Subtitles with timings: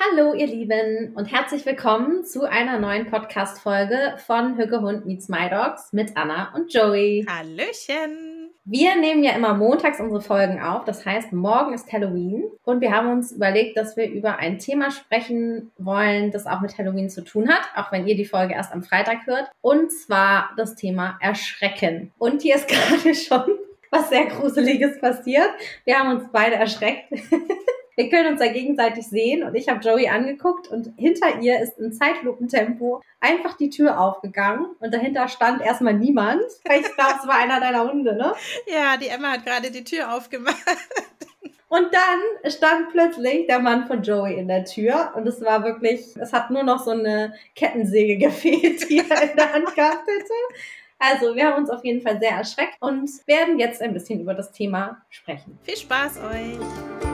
[0.00, 5.50] Hallo, ihr Lieben, und herzlich willkommen zu einer neuen Podcast-Folge von Hücke Hund Meets My
[5.50, 7.26] Dogs mit Anna und Joey.
[7.28, 8.48] Hallöchen!
[8.64, 12.90] Wir nehmen ja immer montags unsere Folgen auf, das heißt, morgen ist Halloween und wir
[12.90, 17.22] haben uns überlegt, dass wir über ein Thema sprechen wollen, das auch mit Halloween zu
[17.22, 21.18] tun hat, auch wenn ihr die Folge erst am Freitag hört, und zwar das Thema
[21.20, 22.12] Erschrecken.
[22.16, 23.58] Und hier ist gerade schon
[23.90, 25.50] was sehr Gruseliges passiert.
[25.84, 27.12] Wir haben uns beide erschreckt.
[27.94, 31.78] Wir können uns ja gegenseitig sehen und ich habe Joey angeguckt und hinter ihr ist
[31.78, 36.42] in Zeitlupentempo einfach die Tür aufgegangen und dahinter stand erstmal niemand.
[36.64, 38.32] Ich glaube, es war einer deiner Hunde, ne?
[38.66, 40.56] Ja, die Emma hat gerade die Tür aufgemacht.
[41.68, 46.14] Und dann stand plötzlich der Mann von Joey in der Tür und es war wirklich,
[46.16, 50.60] es hat nur noch so eine Kettensäge gefehlt, die er in der Hand gehabt hätte.
[50.98, 54.34] Also, wir haben uns auf jeden Fall sehr erschreckt und werden jetzt ein bisschen über
[54.34, 55.58] das Thema sprechen.
[55.62, 57.11] Viel Spaß euch!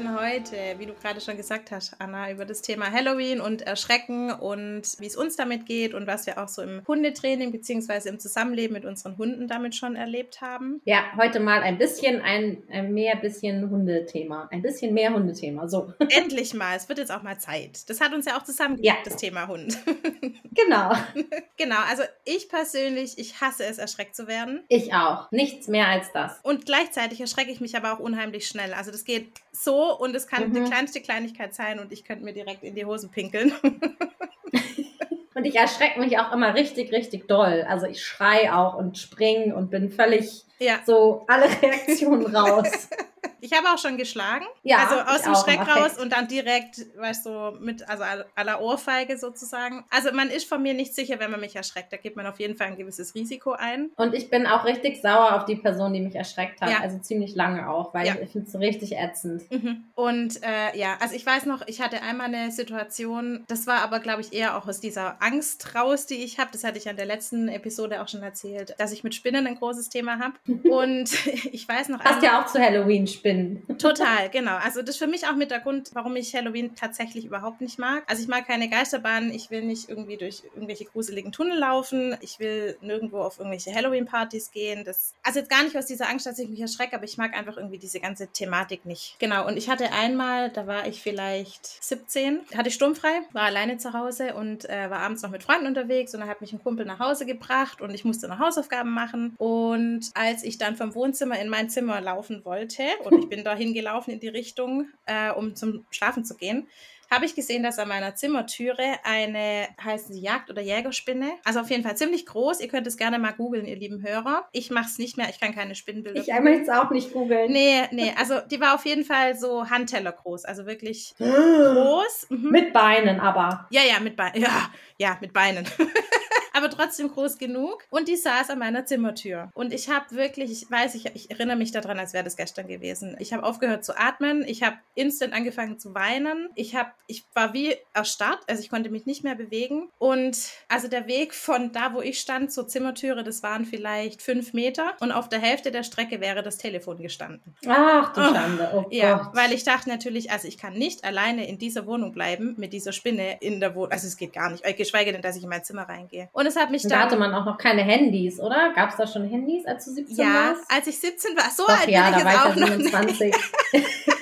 [0.00, 4.32] Sprechen heute, wie du gerade schon gesagt hast, Anna, über das Thema Halloween und Erschrecken
[4.32, 8.08] und wie es uns damit geht und was wir auch so im Hundetraining bzw.
[8.08, 10.80] im Zusammenleben mit unseren Hunden damit schon erlebt haben.
[10.84, 14.48] Ja, heute mal ein bisschen ein, ein mehr bisschen Hundethema.
[14.50, 15.68] Ein bisschen mehr Hundethema.
[15.68, 15.92] So.
[16.08, 16.76] Endlich mal.
[16.76, 17.88] Es wird jetzt auch mal Zeit.
[17.90, 18.94] Das hat uns ja auch zusammen ja.
[19.04, 19.76] das Thema Hund.
[20.52, 20.92] Genau.
[21.56, 21.78] genau.
[21.88, 24.64] Also ich persönlich, ich hasse es, erschreckt zu werden.
[24.68, 25.30] Ich auch.
[25.30, 26.40] Nichts mehr als das.
[26.42, 28.74] Und gleichzeitig erschrecke ich mich aber auch unheimlich schnell.
[28.74, 30.54] Also das geht so und es kann mhm.
[30.54, 33.52] die kleinste Kleinigkeit sein und ich könnte mir direkt in die Hosen pinkeln.
[35.34, 37.64] und ich erschrecke mich auch immer richtig, richtig doll.
[37.68, 40.80] Also ich schrei auch und spring und bin völlig ja.
[40.86, 42.88] so alle Reaktionen raus.
[43.40, 44.44] Ich habe auch schon geschlagen.
[44.62, 44.78] Ja.
[44.78, 49.84] Also aus dem Schreck raus und dann direkt, weißt du, mit, also aller Ohrfeige sozusagen.
[49.90, 51.92] Also man ist von mir nicht sicher, wenn man mich erschreckt.
[51.92, 53.90] Da gibt man auf jeden Fall ein gewisses Risiko ein.
[53.96, 56.70] Und ich bin auch richtig sauer auf die Person, die mich erschreckt hat.
[56.70, 56.80] Ja.
[56.80, 58.14] Also ziemlich lange auch, weil ja.
[58.14, 59.50] ich, ich finde es so richtig ätzend.
[59.50, 59.84] Mhm.
[59.94, 64.00] Und äh, ja, also ich weiß noch, ich hatte einmal eine Situation, das war aber,
[64.00, 66.50] glaube ich, eher auch aus dieser Angst raus, die ich habe.
[66.52, 69.56] Das hatte ich an der letzten Episode auch schon erzählt, dass ich mit Spinnen ein
[69.56, 70.34] großes Thema habe.
[70.68, 71.10] und
[71.52, 72.00] ich weiß noch.
[72.00, 73.78] Passt ja auch zu Halloween Spinnen.
[73.78, 74.56] Total, genau.
[74.56, 77.78] Also das ist für mich auch mit der Grund, warum ich Halloween tatsächlich überhaupt nicht
[77.78, 78.02] mag.
[78.06, 82.38] Also ich mag keine Geisterbahnen, ich will nicht irgendwie durch irgendwelche gruseligen Tunnel laufen, ich
[82.38, 84.84] will nirgendwo auf irgendwelche Halloween-Partys gehen.
[84.84, 87.34] Das, also jetzt gar nicht aus dieser Angst, dass ich mich erschrecke, aber ich mag
[87.34, 89.16] einfach irgendwie diese ganze Thematik nicht.
[89.18, 93.78] Genau, und ich hatte einmal, da war ich vielleicht 17, hatte ich sturmfrei, war alleine
[93.78, 96.62] zu Hause und äh, war abends noch mit Freunden unterwegs und dann hat mich ein
[96.62, 99.34] Kumpel nach Hause gebracht und ich musste noch Hausaufgaben machen.
[99.38, 103.74] Und als ich dann vom Wohnzimmer in mein Zimmer laufen wollte, und ich bin dahin
[103.74, 106.66] gelaufen in die Richtung, äh, um zum Schlafen zu gehen,
[107.10, 111.70] habe ich gesehen, dass an meiner Zimmertüre eine, heißen sie Jagd- oder Jägerspinne, also auf
[111.70, 112.60] jeden Fall ziemlich groß.
[112.60, 114.48] Ihr könnt es gerne mal googeln, ihr lieben Hörer.
[114.52, 116.20] Ich mache es nicht mehr, ich kann keine Spinnenbilder.
[116.20, 117.52] Ich möchte es auch nicht googeln.
[117.52, 122.26] Nee, nee, also die war auf jeden Fall so Handteller groß, also wirklich groß.
[122.30, 122.50] Mhm.
[122.50, 123.66] Mit Beinen aber.
[123.70, 124.40] Ja, ja, mit Beinen.
[124.40, 125.66] Ja, ja, mit Beinen.
[126.52, 127.84] aber trotzdem groß genug.
[127.90, 129.50] Und die saß an meiner Zimmertür.
[129.54, 132.68] Und ich habe wirklich, ich weiß, ich, ich erinnere mich daran, als wäre das gestern
[132.68, 133.16] gewesen.
[133.18, 134.44] Ich habe aufgehört zu atmen.
[134.46, 136.50] Ich habe instant angefangen zu weinen.
[136.54, 139.88] Ich habe, ich war wie erstarrt, also ich konnte mich nicht mehr bewegen.
[139.98, 140.36] Und
[140.68, 144.94] also der Weg von da, wo ich stand, zur Zimmertüre, das waren vielleicht fünf Meter.
[145.00, 147.54] Und auf der Hälfte der Strecke wäre das Telefon gestanden.
[147.66, 148.70] Ach du Schande.
[148.74, 149.36] Oh, ja, Gott.
[149.36, 152.92] weil ich dachte natürlich, also ich kann nicht alleine in dieser Wohnung bleiben mit dieser
[152.92, 153.92] Spinne in der Wohnung.
[153.92, 156.28] Also es geht gar nicht, geschweige denn, dass ich in mein Zimmer reingehe.
[156.32, 156.90] Und es hat mich dann.
[156.90, 158.72] Da hatte man auch noch keine Handys, oder?
[158.74, 160.70] Gab es da schon Handys, als du 17 ja, warst?
[160.70, 161.50] Ja, als ich 17 war.
[161.50, 163.34] So Doch, alt ja, bin ich jetzt auch noch 27.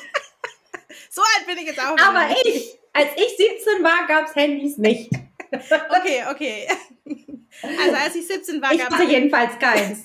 [1.18, 1.98] so alt bin ich jetzt auch.
[1.98, 5.10] Aber ich, als ich 17 war, gab es Handys nicht.
[5.52, 6.68] okay, okay.
[7.62, 9.10] Also als ich 17 war, gab es.
[9.10, 10.04] jedenfalls keins.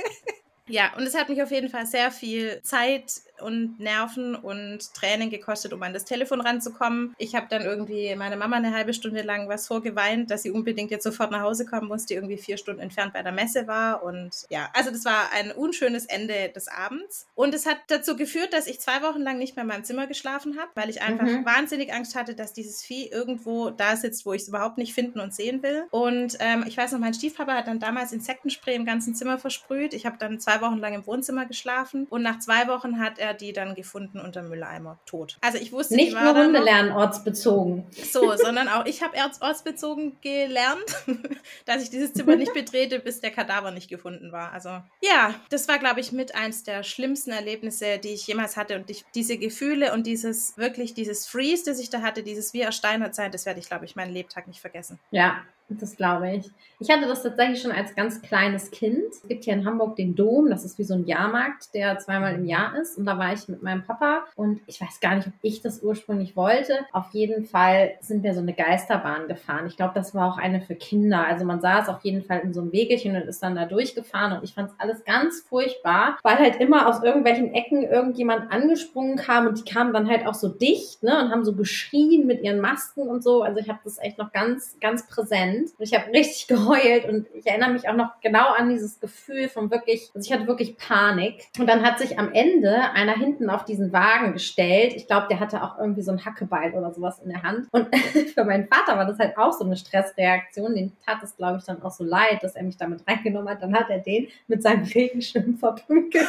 [0.66, 5.30] ja, und es hat mich auf jeden Fall sehr viel Zeit und Nerven und Tränen
[5.30, 7.14] gekostet, um an das Telefon ranzukommen.
[7.18, 10.90] Ich habe dann irgendwie meiner Mama eine halbe Stunde lang was vorgeweint, dass sie unbedingt
[10.90, 14.02] jetzt sofort nach Hause kommen muss, die irgendwie vier Stunden entfernt bei der Messe war.
[14.02, 17.26] Und ja, also das war ein unschönes Ende des Abends.
[17.34, 20.06] Und es hat dazu geführt, dass ich zwei Wochen lang nicht mehr in meinem Zimmer
[20.06, 21.44] geschlafen habe, weil ich einfach mhm.
[21.44, 25.20] wahnsinnig Angst hatte, dass dieses Vieh irgendwo da sitzt, wo ich es überhaupt nicht finden
[25.20, 25.84] und sehen will.
[25.90, 29.94] Und ähm, ich weiß noch, mein Stiefpapa hat dann damals Insektenspray im ganzen Zimmer versprüht.
[29.94, 33.29] Ich habe dann zwei Wochen lang im Wohnzimmer geschlafen und nach zwei Wochen hat er
[33.34, 35.38] die dann gefunden unter Mülleimer, tot.
[35.40, 37.86] Also ich wusste, nicht nur Hunde lernen ortsbezogen.
[38.10, 40.84] So, sondern auch ich habe ortsbezogen gelernt,
[41.66, 44.52] dass ich dieses Zimmer nicht betrete, bis der Kadaver nicht gefunden war.
[44.52, 44.68] Also
[45.00, 48.76] ja, das war, glaube ich, mit eins der schlimmsten Erlebnisse, die ich jemals hatte.
[48.76, 52.60] Und ich, diese Gefühle und dieses wirklich dieses Freeze, das ich da hatte, dieses wie
[52.60, 54.98] ersteinert sein, das werde ich, glaube ich, meinen Lebtag nicht vergessen.
[55.10, 55.42] Ja,
[55.78, 56.50] Das glaube ich.
[56.80, 59.04] Ich hatte das tatsächlich schon als ganz kleines Kind.
[59.12, 62.34] Es gibt hier in Hamburg den Dom, das ist wie so ein Jahrmarkt, der zweimal
[62.34, 62.96] im Jahr ist.
[62.96, 65.82] Und da war ich mit meinem Papa und ich weiß gar nicht, ob ich das
[65.82, 66.78] ursprünglich wollte.
[66.92, 69.66] Auf jeden Fall sind wir so eine Geisterbahn gefahren.
[69.66, 71.26] Ich glaube, das war auch eine für Kinder.
[71.26, 74.38] Also man saß auf jeden Fall in so einem Wegelchen und ist dann da durchgefahren
[74.38, 79.16] und ich fand es alles ganz furchtbar, weil halt immer aus irgendwelchen Ecken irgendjemand angesprungen
[79.16, 82.42] kam und die kamen dann halt auch so dicht ne, und haben so geschrien mit
[82.42, 83.42] ihren Masken und so.
[83.42, 85.59] Also ich habe das echt noch ganz, ganz präsent.
[85.62, 89.48] Und ich habe richtig geheult und ich erinnere mich auch noch genau an dieses Gefühl
[89.48, 91.48] von wirklich, also ich hatte wirklich Panik.
[91.58, 94.94] Und dann hat sich am Ende einer hinten auf diesen Wagen gestellt.
[94.94, 97.68] Ich glaube, der hatte auch irgendwie so ein Hackebeil oder sowas in der Hand.
[97.72, 97.94] Und
[98.34, 100.74] für meinen Vater war das halt auch so eine Stressreaktion.
[100.74, 103.62] Den tat es, glaube ich, dann auch so leid, dass er mich damit reingenommen hat.
[103.62, 106.28] Dann hat er den mit seinem Regenschirm verprügelt.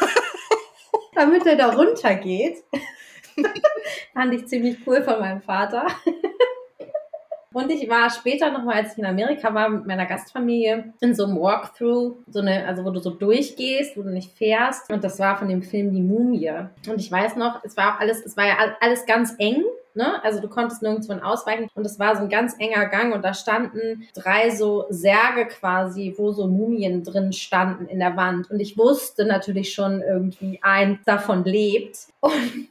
[1.16, 2.64] damit er da runtergeht.
[4.14, 5.88] Fand ich ziemlich cool von meinem Vater.
[7.54, 11.26] Und ich war später nochmal, als ich in Amerika war, mit meiner Gastfamilie in so
[11.26, 14.90] einem Walkthrough, so eine, also wo du so durchgehst, wo du nicht fährst.
[14.90, 16.52] Und das war von dem Film Die Mumie.
[16.88, 19.64] Und ich weiß noch, es war auch alles, es war ja alles ganz eng.
[19.94, 20.24] Ne?
[20.24, 23.34] Also du konntest nirgendwo ausweichen und es war so ein ganz enger Gang und da
[23.34, 28.78] standen drei so Särge quasi, wo so Mumien drin standen in der Wand und ich
[28.78, 32.70] wusste natürlich schon irgendwie, eins davon lebt und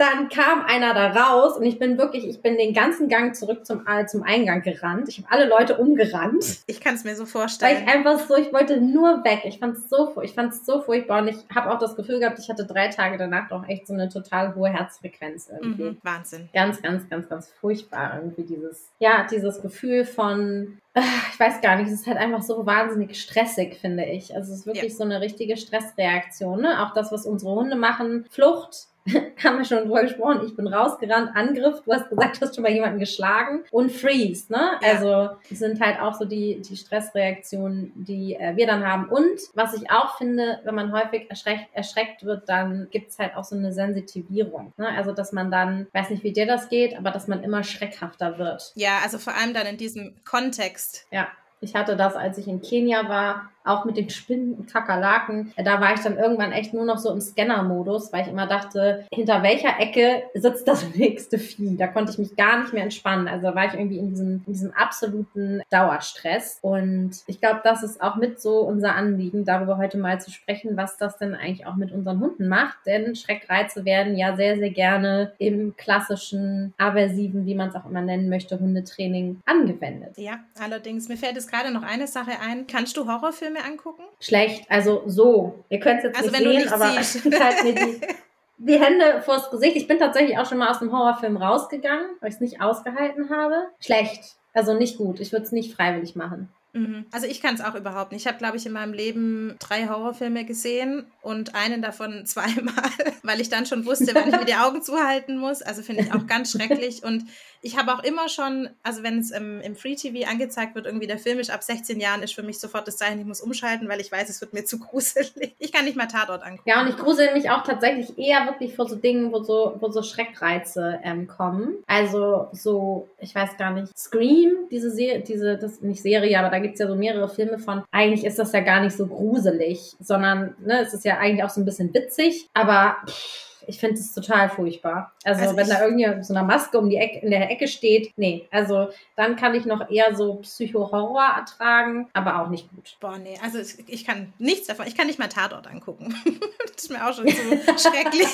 [0.00, 3.66] dann kam einer da raus und ich bin wirklich, ich bin den ganzen Gang zurück
[3.66, 5.10] zum, äh, zum Eingang gerannt.
[5.10, 6.60] Ich habe alle Leute umgerannt.
[6.66, 7.76] Ich kann es mir so vorstellen.
[7.76, 9.42] Weil ich einfach so, ich wollte nur weg.
[9.44, 12.18] Ich fand es so, ich fand es so furchtbar und ich habe auch das Gefühl
[12.18, 15.82] gehabt, ich hatte drei Tage danach auch echt so eine total hohe Herzfrequenz irgendwie.
[15.82, 16.48] Mhm, Wahnsinn.
[16.54, 21.88] Ganz, ganz, ganz, ganz furchtbar irgendwie dieses, ja, dieses Gefühl von, ich weiß gar nicht,
[21.88, 24.34] es ist halt einfach so wahnsinnig stressig, finde ich.
[24.34, 24.98] Also es ist wirklich ja.
[24.98, 26.62] so eine richtige Stressreaktion.
[26.62, 26.82] Ne?
[26.82, 28.88] Auch das, was unsere Hunde machen, Flucht,
[29.42, 30.42] haben wir schon drüber gesprochen.
[30.46, 34.52] Ich bin rausgerannt, Angriff, du hast gesagt, du hast schon mal jemanden geschlagen und Freeze,
[34.52, 34.72] ne?
[34.82, 34.88] Ja.
[34.92, 39.08] Also das sind halt auch so die, die Stressreaktionen, die äh, wir dann haben.
[39.08, 43.44] Und was ich auch finde, wenn man häufig erschreckt, erschreckt wird, dann gibt's halt auch
[43.44, 44.72] so eine Sensitivierung.
[44.76, 44.88] Ne?
[44.88, 48.38] Also dass man dann, weiß nicht, wie dir das geht, aber dass man immer schreckhafter
[48.38, 48.72] wird.
[48.74, 50.79] Ja, also vor allem dann in diesem Kontext.
[51.10, 51.28] Ja.
[51.62, 55.52] Ich hatte das, als ich in Kenia war, auch mit den Spinnen und Kakerlaken.
[55.56, 59.04] Da war ich dann irgendwann echt nur noch so im Scanner-Modus, weil ich immer dachte,
[59.12, 61.76] hinter welcher Ecke sitzt das nächste Vieh?
[61.76, 63.28] Da konnte ich mich gar nicht mehr entspannen.
[63.28, 66.58] Also da war ich irgendwie in diesem, in diesem absoluten Dauerstress.
[66.62, 70.76] Und ich glaube, das ist auch mit so unser Anliegen, darüber heute mal zu sprechen,
[70.76, 72.78] was das denn eigentlich auch mit unseren Hunden macht.
[72.86, 78.02] Denn Schreckreize werden ja sehr, sehr gerne im klassischen, aversiven, wie man es auch immer
[78.02, 80.16] nennen möchte, Hundetraining angewendet.
[80.16, 82.66] Ja, allerdings, mir fällt jetzt gerade noch eine Sache ein.
[82.66, 84.02] Kannst du Horrorfilme Filme angucken?
[84.20, 85.64] Schlecht, also so.
[85.68, 88.00] Ihr könnt es jetzt also nicht sehen, nicht aber ich halt mir die,
[88.58, 89.76] die Hände vors Gesicht.
[89.76, 93.30] Ich bin tatsächlich auch schon mal aus einem Horrorfilm rausgegangen, weil ich es nicht ausgehalten
[93.30, 93.68] habe.
[93.80, 94.36] Schlecht.
[94.52, 95.20] Also nicht gut.
[95.20, 96.48] Ich würde es nicht freiwillig machen.
[96.72, 97.06] Mhm.
[97.10, 98.22] Also ich kann es auch überhaupt nicht.
[98.22, 102.90] Ich habe, glaube ich, in meinem Leben drei Horrorfilme gesehen und einen davon zweimal,
[103.22, 105.62] weil ich dann schon wusste, wann ich mir die Augen zuhalten muss.
[105.62, 107.02] Also finde ich auch ganz schrecklich.
[107.02, 107.24] Und
[107.62, 111.06] ich habe auch immer schon, also wenn es im, im Free TV angezeigt wird, irgendwie
[111.06, 113.88] der Film ist ab 16 Jahren, ist für mich sofort das Zeichen, ich muss umschalten,
[113.88, 115.54] weil ich weiß, es wird mir zu gruselig.
[115.58, 116.68] Ich kann nicht mal Tatort angucken.
[116.68, 119.90] Ja, und ich grusel mich auch tatsächlich eher wirklich vor so Dingen, wo so, wo
[119.90, 121.74] so Schreckreize ähm, kommen.
[121.86, 126.58] Also so, ich weiß gar nicht, Scream, diese Serie, diese, das nicht Serie, aber da
[126.58, 127.82] gibt es ja so mehrere Filme von.
[127.90, 131.50] Eigentlich ist das ja gar nicht so gruselig, sondern ne, es ist ja eigentlich auch
[131.50, 135.12] so ein bisschen witzig, aber pff, ich finde es total furchtbar.
[135.24, 138.12] Also, also wenn da irgendwie so eine Maske um die Ecke, in der Ecke steht,
[138.16, 138.46] nee.
[138.50, 142.96] Also dann kann ich noch eher so Psycho-Horror ertragen, aber auch nicht gut.
[143.00, 144.86] Boah, nee, also ich kann nichts davon.
[144.86, 146.14] Ich kann nicht mal Tatort angucken.
[146.74, 147.32] das ist mir auch schon so
[147.76, 148.28] schrecklich.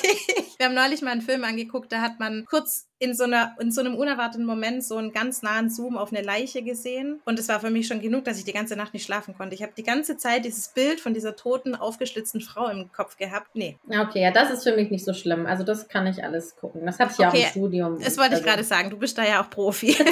[0.58, 3.70] Wir haben neulich mal einen Film angeguckt, da hat man kurz in so, einer, in
[3.70, 7.20] so einem unerwarteten Moment so einen ganz nahen Zoom auf eine Leiche gesehen.
[7.26, 9.54] Und es war für mich schon genug, dass ich die ganze Nacht nicht schlafen konnte.
[9.54, 13.48] Ich habe die ganze Zeit dieses Bild von dieser toten, aufgeschlitzten Frau im Kopf gehabt.
[13.54, 13.76] Nee.
[13.86, 15.44] Okay, ja, das ist für mich nicht so schlimm.
[15.44, 16.75] Also das kann ich alles gucken.
[16.84, 18.00] Das hatte ich ja okay, auch im Studium.
[18.00, 18.42] Das wollte also.
[18.42, 18.90] ich gerade sagen.
[18.90, 19.96] Du bist da ja auch Profi.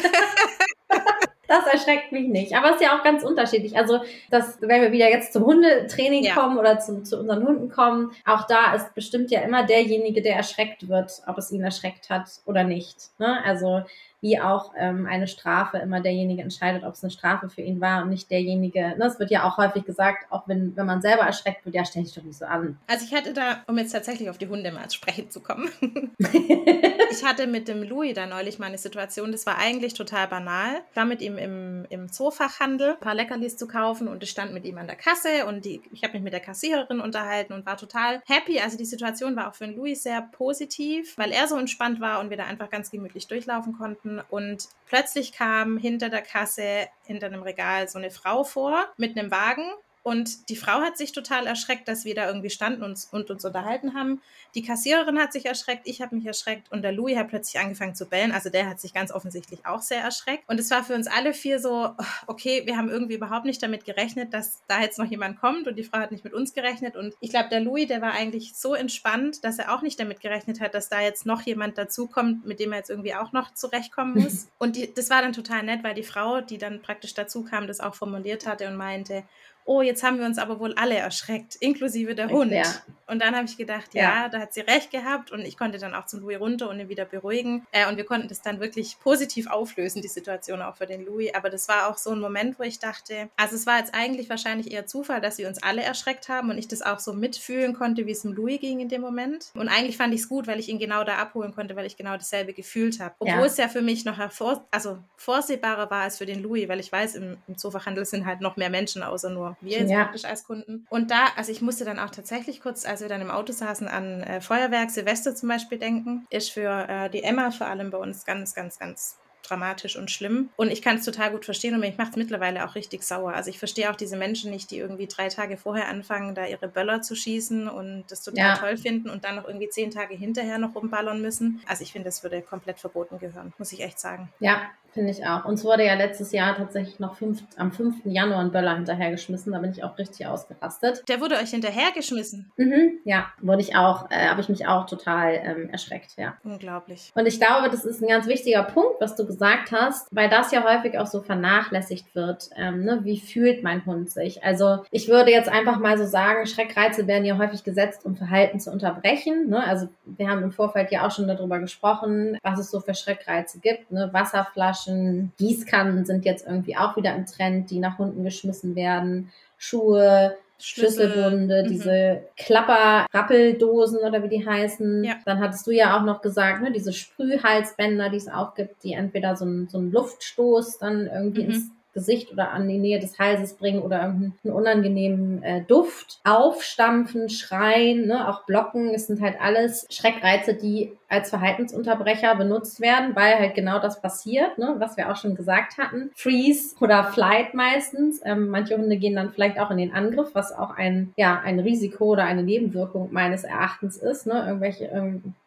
[1.46, 2.56] Das erschreckt mich nicht.
[2.56, 3.76] Aber es ist ja auch ganz unterschiedlich.
[3.76, 6.34] Also, das, wenn wir wieder jetzt zum Hundetraining ja.
[6.34, 10.36] kommen oder zu, zu unseren Hunden kommen, auch da ist bestimmt ja immer derjenige, der
[10.36, 13.10] erschreckt wird, ob es ihn erschreckt hat oder nicht.
[13.18, 13.42] Ne?
[13.44, 13.82] Also,
[14.24, 18.02] wie auch ähm, eine Strafe immer derjenige entscheidet, ob es eine Strafe für ihn war
[18.02, 18.94] und nicht derjenige.
[18.96, 21.84] Ne, es wird ja auch häufig gesagt, auch wenn, wenn man selber erschreckt wird, ja,
[21.84, 22.78] stell dich doch nicht so an.
[22.86, 25.68] Also ich hatte da, um jetzt tatsächlich auf die Hunde mal zu sprechen zu kommen,
[26.18, 30.80] ich hatte mit dem Louis da neulich mal eine Situation, das war eigentlich total banal.
[30.88, 34.54] Ich war mit ihm im, im Zoofachhandel, ein paar Leckerlis zu kaufen und ich stand
[34.54, 37.66] mit ihm an der Kasse und die, ich habe mich mit der Kassiererin unterhalten und
[37.66, 38.58] war total happy.
[38.58, 42.20] Also die Situation war auch für den Louis sehr positiv, weil er so entspannt war
[42.20, 44.13] und wir da einfach ganz gemütlich durchlaufen konnten.
[44.28, 49.30] Und plötzlich kam hinter der Kasse, hinter einem Regal so eine Frau vor mit einem
[49.30, 49.70] Wagen
[50.04, 53.42] und die Frau hat sich total erschreckt, dass wir da irgendwie standen und, und uns
[53.42, 54.20] unterhalten haben.
[54.54, 57.94] Die Kassiererin hat sich erschreckt, ich habe mich erschreckt und der Louis hat plötzlich angefangen
[57.94, 58.30] zu bellen.
[58.30, 60.44] Also der hat sich ganz offensichtlich auch sehr erschreckt.
[60.46, 61.88] Und es war für uns alle vier so,
[62.26, 65.76] okay, wir haben irgendwie überhaupt nicht damit gerechnet, dass da jetzt noch jemand kommt und
[65.76, 66.96] die Frau hat nicht mit uns gerechnet.
[66.96, 70.20] Und ich glaube, der Louis, der war eigentlich so entspannt, dass er auch nicht damit
[70.20, 73.54] gerechnet hat, dass da jetzt noch jemand dazukommt, mit dem er jetzt irgendwie auch noch
[73.54, 74.48] zurechtkommen muss.
[74.58, 77.66] und die, das war dann total nett, weil die Frau, die dann praktisch dazu kam,
[77.66, 79.24] das auch formuliert hatte und meinte,
[79.64, 82.52] oh, jetzt haben wir uns aber wohl alle erschreckt, inklusive der Hund.
[82.52, 82.64] Ja.
[83.06, 85.78] Und dann habe ich gedacht, ja, ja, da hat sie recht gehabt und ich konnte
[85.78, 87.66] dann auch zum Louis runter und ihn wieder beruhigen.
[87.70, 91.34] Äh, und wir konnten das dann wirklich positiv auflösen, die Situation auch für den Louis.
[91.34, 94.30] Aber das war auch so ein Moment, wo ich dachte, also es war jetzt eigentlich
[94.30, 97.74] wahrscheinlich eher Zufall, dass sie uns alle erschreckt haben und ich das auch so mitfühlen
[97.74, 99.50] konnte, wie es dem Louis ging in dem Moment.
[99.54, 101.96] Und eigentlich fand ich es gut, weil ich ihn genau da abholen konnte, weil ich
[101.96, 103.14] genau dasselbe gefühlt habe.
[103.18, 103.44] Obwohl ja.
[103.44, 106.90] es ja für mich noch hervor, also vorsehbarer war als für den Louis, weil ich
[106.90, 110.04] weiß, im, im Zoofachhandel sind halt noch mehr Menschen außer nur wir jetzt ja.
[110.04, 110.86] praktisch als Kunden.
[110.90, 113.88] Und da, also ich musste dann auch tatsächlich kurz, als wir dann im Auto saßen,
[113.88, 116.26] an äh, Feuerwerk, Silvester zum Beispiel denken.
[116.30, 120.50] Ist für äh, die Emma vor allem bei uns ganz, ganz, ganz dramatisch und schlimm.
[120.56, 123.34] Und ich kann es total gut verstehen und mich macht es mittlerweile auch richtig sauer.
[123.34, 126.68] Also ich verstehe auch diese Menschen nicht, die irgendwie drei Tage vorher anfangen, da ihre
[126.68, 128.56] Böller zu schießen und das total ja.
[128.56, 131.62] toll finden und dann noch irgendwie zehn Tage hinterher noch rumballern müssen.
[131.66, 134.32] Also ich finde, das würde komplett verboten gehören, muss ich echt sagen.
[134.40, 134.62] Ja,
[134.94, 135.44] Finde ich auch.
[135.44, 138.02] Uns wurde ja letztes Jahr tatsächlich noch fünf, am 5.
[138.04, 139.52] Januar ein Böller hinterhergeschmissen.
[139.52, 141.02] Da bin ich auch richtig ausgerastet.
[141.08, 142.52] Der wurde euch hinterhergeschmissen?
[142.56, 146.34] Mhm, ja, wurde ich auch, äh, habe ich mich auch total ähm, erschreckt, ja.
[146.44, 147.10] Unglaublich.
[147.16, 150.52] Und ich glaube, das ist ein ganz wichtiger Punkt, was du gesagt hast, weil das
[150.52, 152.50] ja häufig auch so vernachlässigt wird.
[152.56, 153.00] Ähm, ne?
[153.02, 154.44] Wie fühlt mein Hund sich?
[154.44, 158.60] Also ich würde jetzt einfach mal so sagen, Schreckreize werden ja häufig gesetzt, um Verhalten
[158.60, 159.48] zu unterbrechen.
[159.48, 159.64] Ne?
[159.64, 163.58] Also wir haben im Vorfeld ja auch schon darüber gesprochen, was es so für Schreckreize
[163.58, 163.90] gibt.
[163.90, 164.10] Ne?
[164.12, 169.30] Wasserflaschen, Flaschen, Gießkannen sind jetzt irgendwie auch wieder im Trend, die nach unten geschmissen werden.
[169.56, 171.68] Schuhe, Schlüssel, Schlüsselbunde, mhm.
[171.68, 175.04] diese Klapper-Rappeldosen oder wie die heißen.
[175.04, 175.14] Ja.
[175.24, 178.92] Dann hattest du ja auch noch gesagt, ne, diese Sprühhalsbänder, die es auch gibt, die
[178.92, 181.50] entweder so einen, so einen Luftstoß dann irgendwie mhm.
[181.50, 186.18] ins Gesicht oder an die Nähe des Halses bringen oder irgendeinen unangenehmen äh, Duft.
[186.24, 193.14] Aufstampfen, schreien, ne, auch blocken, es sind halt alles Schreckreize, die als Verhaltensunterbrecher benutzt werden,
[193.14, 196.10] weil halt genau das passiert, ne, was wir auch schon gesagt hatten.
[196.14, 198.20] Freeze oder Flight meistens.
[198.24, 201.60] Ähm, manche Hunde gehen dann vielleicht auch in den Angriff, was auch ein, ja, ein
[201.60, 204.26] Risiko oder eine Nebenwirkung meines Erachtens ist.
[204.26, 204.44] Ne?
[204.46, 204.90] Irgendwelche,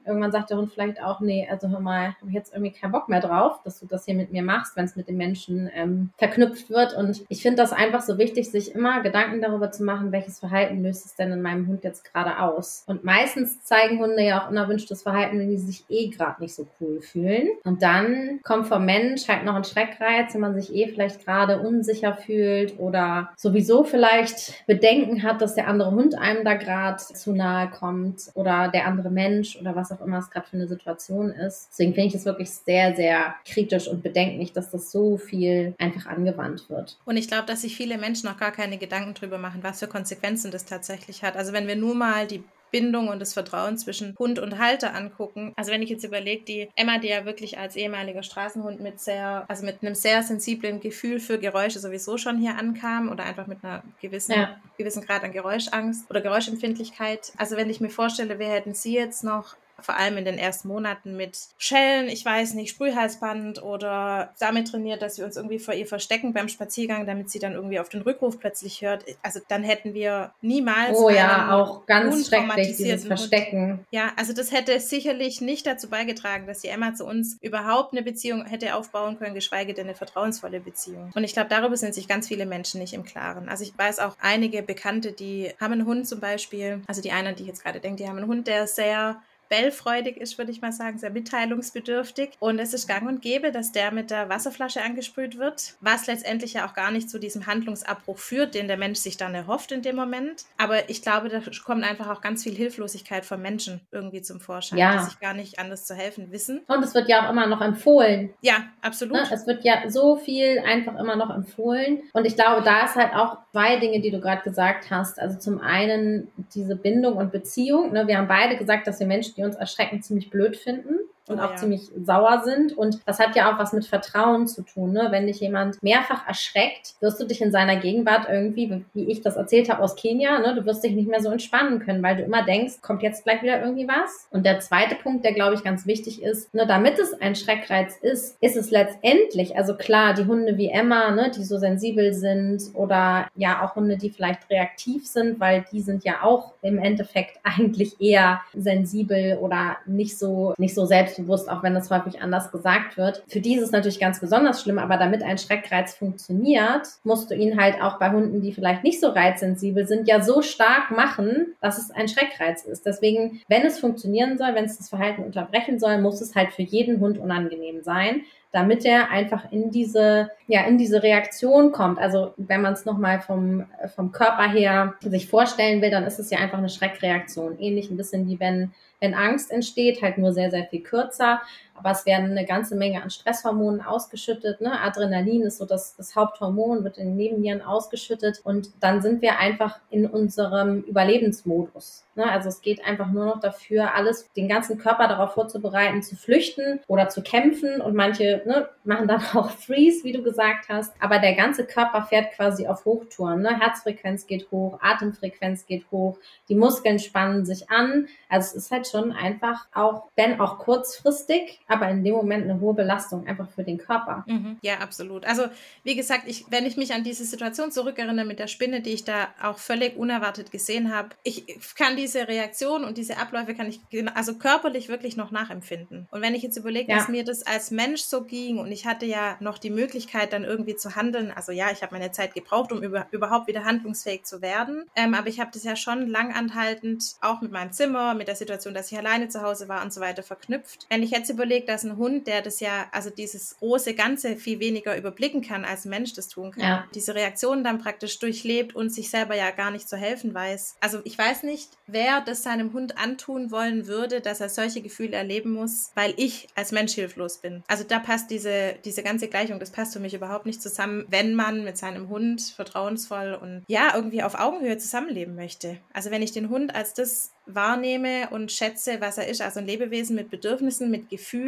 [0.08, 2.92] irgendwann sagt der Hund vielleicht auch, nee, also hör mal, habe ich jetzt irgendwie keinen
[2.92, 5.70] Bock mehr drauf, dass du das hier mit mir machst, wenn es mit den Menschen
[5.76, 6.96] ähm, verknüpft wird.
[6.96, 10.82] Und ich finde das einfach so wichtig, sich immer Gedanken darüber zu machen, welches Verhalten
[10.82, 12.84] löst es denn in meinem Hund jetzt gerade aus.
[12.88, 16.68] Und meistens zeigen Hunde ja auch unerwünschtes Verhalten, wenn die sich eh gerade nicht so
[16.80, 17.50] cool fühlen.
[17.64, 21.60] Und dann kommt vom Mensch halt noch ein Schreckreiz, wenn man sich eh vielleicht gerade
[21.60, 27.34] unsicher fühlt oder sowieso vielleicht Bedenken hat, dass der andere Hund einem da gerade zu
[27.34, 31.32] nahe kommt oder der andere Mensch oder was auch immer es gerade für eine Situation
[31.32, 31.70] ist.
[31.72, 36.06] Deswegen finde ich es wirklich sehr, sehr kritisch und bedenklich, dass das so viel einfach
[36.08, 36.98] angewandt wird.
[37.06, 39.88] Und ich glaube, dass sich viele Menschen noch gar keine Gedanken drüber machen, was für
[39.88, 41.36] Konsequenzen das tatsächlich hat.
[41.36, 45.54] Also wenn wir nur mal die Bindung und das Vertrauen zwischen Hund und Halter angucken.
[45.56, 49.46] Also wenn ich jetzt überlege, die Emma, die ja wirklich als ehemaliger Straßenhund mit sehr,
[49.48, 53.64] also mit einem sehr sensiblen Gefühl für Geräusche sowieso schon hier ankam oder einfach mit
[53.64, 54.58] einer gewissen, ja.
[54.78, 57.32] gewissen Grad an Geräuschangst oder Geräuschempfindlichkeit.
[57.38, 60.68] Also wenn ich mir vorstelle, wir hätten sie jetzt noch vor allem in den ersten
[60.68, 65.74] Monaten mit Schellen, ich weiß nicht, Sprühhalsband oder damit trainiert, dass wir uns irgendwie vor
[65.74, 69.06] ihr verstecken beim Spaziergang, damit sie dann irgendwie auf den Rückruf plötzlich hört.
[69.22, 70.98] Also dann hätten wir niemals.
[70.98, 73.72] Oh ja, auch ganz schrecklich, dieses Verstecken.
[73.72, 73.80] Hund.
[73.92, 78.02] Ja, also das hätte sicherlich nicht dazu beigetragen, dass die Emma zu uns überhaupt eine
[78.02, 81.12] Beziehung hätte aufbauen können, geschweige denn eine vertrauensvolle Beziehung.
[81.16, 83.50] Und ich glaube, darüber sind sich ganz viele Menschen nicht im Klaren.
[83.50, 87.36] Also ich weiß auch einige Bekannte, die haben einen Hund zum Beispiel, also die einen,
[87.36, 90.62] die ich jetzt gerade denke, die haben einen Hund, der sehr bellfreudig ist, würde ich
[90.62, 92.32] mal sagen, sehr mitteilungsbedürftig.
[92.40, 96.54] Und es ist gang und gäbe, dass der mit der Wasserflasche angesprüht wird, was letztendlich
[96.54, 99.82] ja auch gar nicht zu diesem Handlungsabbruch führt, den der Mensch sich dann erhofft in
[99.82, 100.46] dem Moment.
[100.58, 104.80] Aber ich glaube, da kommt einfach auch ganz viel Hilflosigkeit von Menschen irgendwie zum Vorschein,
[104.80, 104.98] ja.
[104.98, 106.62] die sich gar nicht anders zu helfen wissen.
[106.68, 108.34] Und es wird ja auch immer noch empfohlen.
[108.42, 109.16] Ja, absolut.
[109.16, 109.24] Ne?
[109.32, 112.02] Es wird ja so viel einfach immer noch empfohlen.
[112.14, 115.20] Und ich glaube, da ist halt auch zwei Dinge, die du gerade gesagt hast.
[115.20, 117.94] Also zum einen diese Bindung und Beziehung.
[117.94, 118.08] Ne?
[118.08, 121.00] Wir haben beide gesagt, dass wir Menschen die uns erschrecken, ziemlich blöd finden.
[121.28, 121.56] Und Oh auch ja.
[121.58, 122.78] ziemlich sauer sind.
[122.78, 124.94] Und das hat ja auch was mit Vertrauen zu tun.
[124.94, 125.08] Ne?
[125.12, 129.36] Wenn dich jemand mehrfach erschreckt, wirst du dich in seiner Gegenwart irgendwie, wie ich das
[129.36, 130.56] erzählt habe aus Kenia, ne?
[130.56, 133.42] du wirst dich nicht mehr so entspannen können, weil du immer denkst, kommt jetzt gleich
[133.42, 134.28] wieder irgendwie was.
[134.32, 137.98] Und der zweite Punkt, der glaube ich ganz wichtig ist, ne, damit es ein Schreckreiz
[137.98, 142.64] ist, ist es letztendlich, also klar, die Hunde wie Emma, ne, die so sensibel sind
[142.74, 147.40] oder ja auch Hunde, die vielleicht reaktiv sind, weil die sind ja auch im Endeffekt
[147.44, 150.86] eigentlich eher sensibel oder nicht so, nicht so
[151.18, 153.24] selbstbewusst, auch wenn das häufig anders gesagt wird.
[153.28, 157.36] Für die ist es natürlich ganz besonders schlimm, aber damit ein Schreckreiz funktioniert, musst du
[157.36, 161.56] ihn halt auch bei Hunden, die vielleicht nicht so reizsensibel sind, ja so stark machen,
[161.62, 162.86] dass es ein Schreckreiz ist.
[162.86, 166.64] Deswegen, wenn es funktionieren soll, wenn es das Verhalten unterbrechen soll, muss es halt für
[166.64, 168.22] jeden Hund unangenehm sein
[168.52, 172.00] damit er einfach in diese, ja, in diese Reaktion kommt.
[172.00, 176.30] Also wenn man es nochmal vom, vom Körper her sich vorstellen will, dann ist es
[176.30, 177.60] ja einfach eine Schreckreaktion.
[177.60, 181.42] Ähnlich ein bisschen wie wenn, wenn Angst entsteht, halt nur sehr, sehr viel kürzer.
[181.78, 184.62] Aber es werden eine ganze Menge an Stresshormonen ausgeschüttet.
[184.62, 184.80] Ne?
[184.82, 188.42] Adrenalin ist so das, das Haupthormon, wird in den Nebennieren ausgeschüttet.
[188.44, 192.06] Und dann sind wir einfach in unserem Überlebensmodus.
[192.16, 192.30] Ne?
[192.30, 196.80] Also es geht einfach nur noch dafür, alles, den ganzen Körper darauf vorzubereiten, zu flüchten
[196.88, 197.80] oder zu kämpfen.
[197.82, 200.94] Und manche ne, machen dann auch Freeze, wie du gesagt hast.
[201.00, 203.42] Aber der ganze Körper fährt quasi auf Hochtouren.
[203.42, 203.60] Ne?
[203.60, 206.18] Herzfrequenz geht hoch, Atemfrequenz geht hoch,
[206.50, 208.08] die Muskeln spannen sich an.
[208.30, 212.60] Also es ist halt schon einfach auch, wenn auch kurzfristig, aber in dem Moment eine
[212.60, 214.24] hohe Belastung einfach für den Körper.
[214.28, 214.58] Mhm.
[214.62, 215.26] Ja, absolut.
[215.26, 215.44] Also,
[215.84, 219.04] wie gesagt, ich, wenn ich mich an diese Situation zurückerinnere mit der Spinne, die ich
[219.04, 221.46] da auch völlig unerwartet gesehen habe, ich
[221.76, 223.80] kann diese Reaktion und diese Abläufe kann ich
[224.16, 226.08] also körperlich wirklich noch nachempfinden.
[226.12, 226.98] Und wenn ich jetzt überlege, Ja.
[227.00, 230.44] dass mir das als Mensch so ging und ich hatte ja noch die Möglichkeit, dann
[230.44, 234.24] irgendwie zu handeln, also ja, ich habe meine Zeit gebraucht, um über, überhaupt wieder handlungsfähig
[234.24, 238.14] zu werden, ähm, aber ich habe das ja schon lang anhaltend auch mit meinem Zimmer,
[238.14, 240.86] mit der Situation, dass ich alleine zu Hause war und so weiter verknüpft.
[240.90, 244.60] Wenn ich jetzt überlege, dass ein Hund, der das ja, also dieses große Ganze viel
[244.60, 246.88] weniger überblicken kann, als ein Mensch das tun kann, Ja.
[246.94, 250.76] diese Reaktionen dann praktisch durchlebt und sich selber ja gar nicht zu helfen weiß.
[250.80, 255.16] Also ich weiß nicht, wer das seinem Hund antun wollen würde, dass er solche Gefühle
[255.18, 257.64] erleben muss, weil ich als Mensch hilflos bin.
[257.68, 261.34] Also da passt diese, diese ganze Gleichung, das passt für mich überhaupt nicht zusammen, wenn
[261.36, 265.78] man mit seinem Hund vertrauensvoll und ja, irgendwie auf Augenhöhe zusammenleben möchte.
[265.94, 269.66] Also wenn ich den Hund als das wahrnehme und schätze, was er ist, also ein
[269.66, 271.47] Lebewesen mit Bedürfnissen, mit Gefühlen,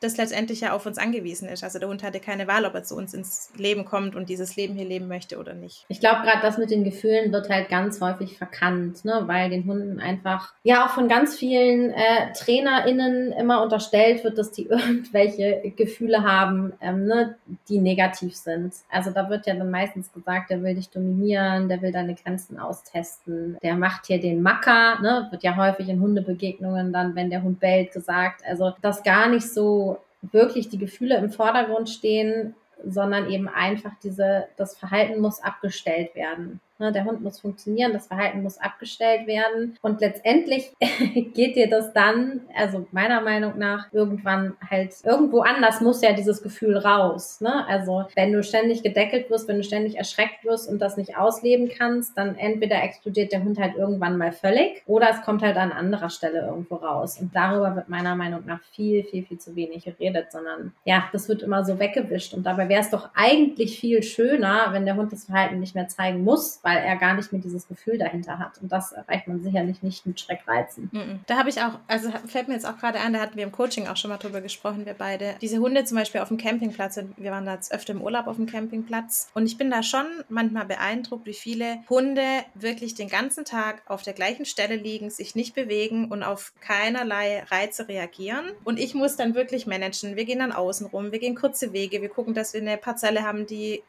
[0.00, 1.64] das letztendlich ja auf uns angewiesen ist.
[1.64, 4.56] Also der Hund hatte keine Wahl, ob er zu uns ins Leben kommt und dieses
[4.56, 5.84] Leben hier leben möchte oder nicht.
[5.88, 9.22] Ich glaube, gerade das mit den Gefühlen wird halt ganz häufig verkannt, ne?
[9.26, 14.52] weil den Hunden einfach, ja, auch von ganz vielen äh, TrainerInnen immer unterstellt wird, dass
[14.52, 17.36] die irgendwelche Gefühle haben, ähm, ne,
[17.68, 18.74] die negativ sind.
[18.90, 22.58] Also da wird ja dann meistens gesagt, der will dich dominieren, der will deine Grenzen
[22.58, 25.28] austesten, der macht hier den Macker, ne?
[25.30, 28.42] wird ja häufig in Hundebegegnungen dann, wenn der Hund bellt, gesagt.
[28.46, 34.48] Also, dass gar nicht so wirklich die Gefühle im Vordergrund stehen, sondern eben einfach diese,
[34.56, 36.60] das Verhalten muss abgestellt werden.
[36.78, 39.76] Ne, der Hund muss funktionieren, das Verhalten muss abgestellt werden.
[39.82, 40.72] Und letztendlich
[41.34, 46.40] geht dir das dann, also meiner Meinung nach, irgendwann halt irgendwo anders muss ja dieses
[46.40, 47.40] Gefühl raus.
[47.40, 47.66] Ne?
[47.66, 51.68] Also wenn du ständig gedeckelt wirst, wenn du ständig erschreckt wirst und das nicht ausleben
[51.68, 55.72] kannst, dann entweder explodiert der Hund halt irgendwann mal völlig oder es kommt halt an
[55.72, 57.18] anderer Stelle irgendwo raus.
[57.20, 61.28] Und darüber wird meiner Meinung nach viel, viel, viel zu wenig geredet, sondern ja, das
[61.28, 62.34] wird immer so weggewischt.
[62.34, 65.88] Und dabei wäre es doch eigentlich viel schöner, wenn der Hund das Verhalten nicht mehr
[65.88, 68.58] zeigen muss, weil er gar nicht mehr dieses Gefühl dahinter hat.
[68.60, 70.90] Und das erreicht man sicherlich nicht mit Schreckreizen.
[71.26, 73.52] Da habe ich auch, also fällt mir jetzt auch gerade ein, da hatten wir im
[73.52, 75.36] Coaching auch schon mal drüber gesprochen, wir beide.
[75.40, 78.36] Diese Hunde zum Beispiel auf dem Campingplatz, wir waren da jetzt öfter im Urlaub auf
[78.36, 79.30] dem Campingplatz.
[79.34, 82.22] Und ich bin da schon manchmal beeindruckt, wie viele Hunde
[82.54, 87.44] wirklich den ganzen Tag auf der gleichen Stelle liegen, sich nicht bewegen und auf keinerlei
[87.44, 88.44] Reize reagieren.
[88.64, 90.16] Und ich muss dann wirklich managen.
[90.16, 93.22] Wir gehen dann außen rum, wir gehen kurze Wege, wir gucken, dass wir eine Parzelle
[93.22, 93.82] haben, die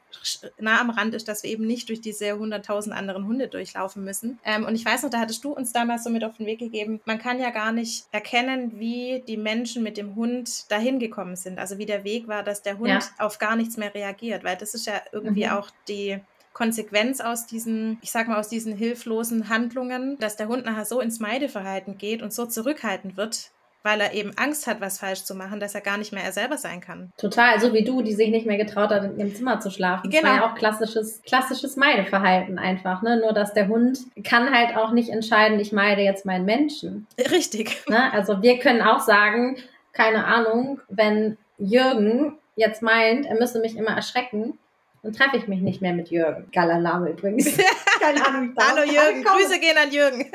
[0.59, 4.39] nah am Rand ist, dass wir eben nicht durch diese 100.000 anderen Hunde durchlaufen müssen.
[4.43, 6.59] Ähm, und ich weiß noch, da hattest du uns damals so mit auf den Weg
[6.59, 11.35] gegeben, man kann ja gar nicht erkennen, wie die Menschen mit dem Hund dahin gekommen
[11.35, 11.59] sind.
[11.59, 12.99] Also wie der Weg war, dass der Hund Ja.
[13.17, 15.51] auf gar nichts mehr reagiert, weil das ist ja irgendwie Mhm.
[15.51, 16.19] auch die
[16.53, 20.99] Konsequenz aus diesen, ich sag mal, aus diesen hilflosen Handlungen, dass der Hund nachher so
[20.99, 23.51] ins Meideverhalten geht und so zurückhaltend wird,
[23.83, 26.31] weil er eben Angst hat, was falsch zu machen, dass er gar nicht mehr er
[26.31, 27.11] selber sein kann.
[27.17, 30.09] Total, so wie du, die sich nicht mehr getraut hat, in ihrem Zimmer zu schlafen.
[30.11, 30.31] Das Genau.
[30.33, 33.17] war ja auch klassisches, klassisches Meideverhalten einfach, ne?
[33.19, 37.07] Nur, dass der Hund kann halt auch nicht entscheiden, ich meide jetzt meinen Menschen.
[37.31, 37.81] Richtig.
[37.87, 38.11] Ne?
[38.13, 39.57] Also wir können auch sagen,
[39.93, 44.57] keine Ahnung, wenn Jürgen jetzt meint, er müsse mich immer erschrecken,
[45.01, 46.49] dann treffe ich mich nicht mehr mit Jürgen.
[46.51, 47.57] Geiler Name übrigens.
[48.01, 48.53] keine Ahnung.
[48.59, 49.23] Hallo Jürgen.
[49.23, 50.29] Grüße gehen an Jürgen.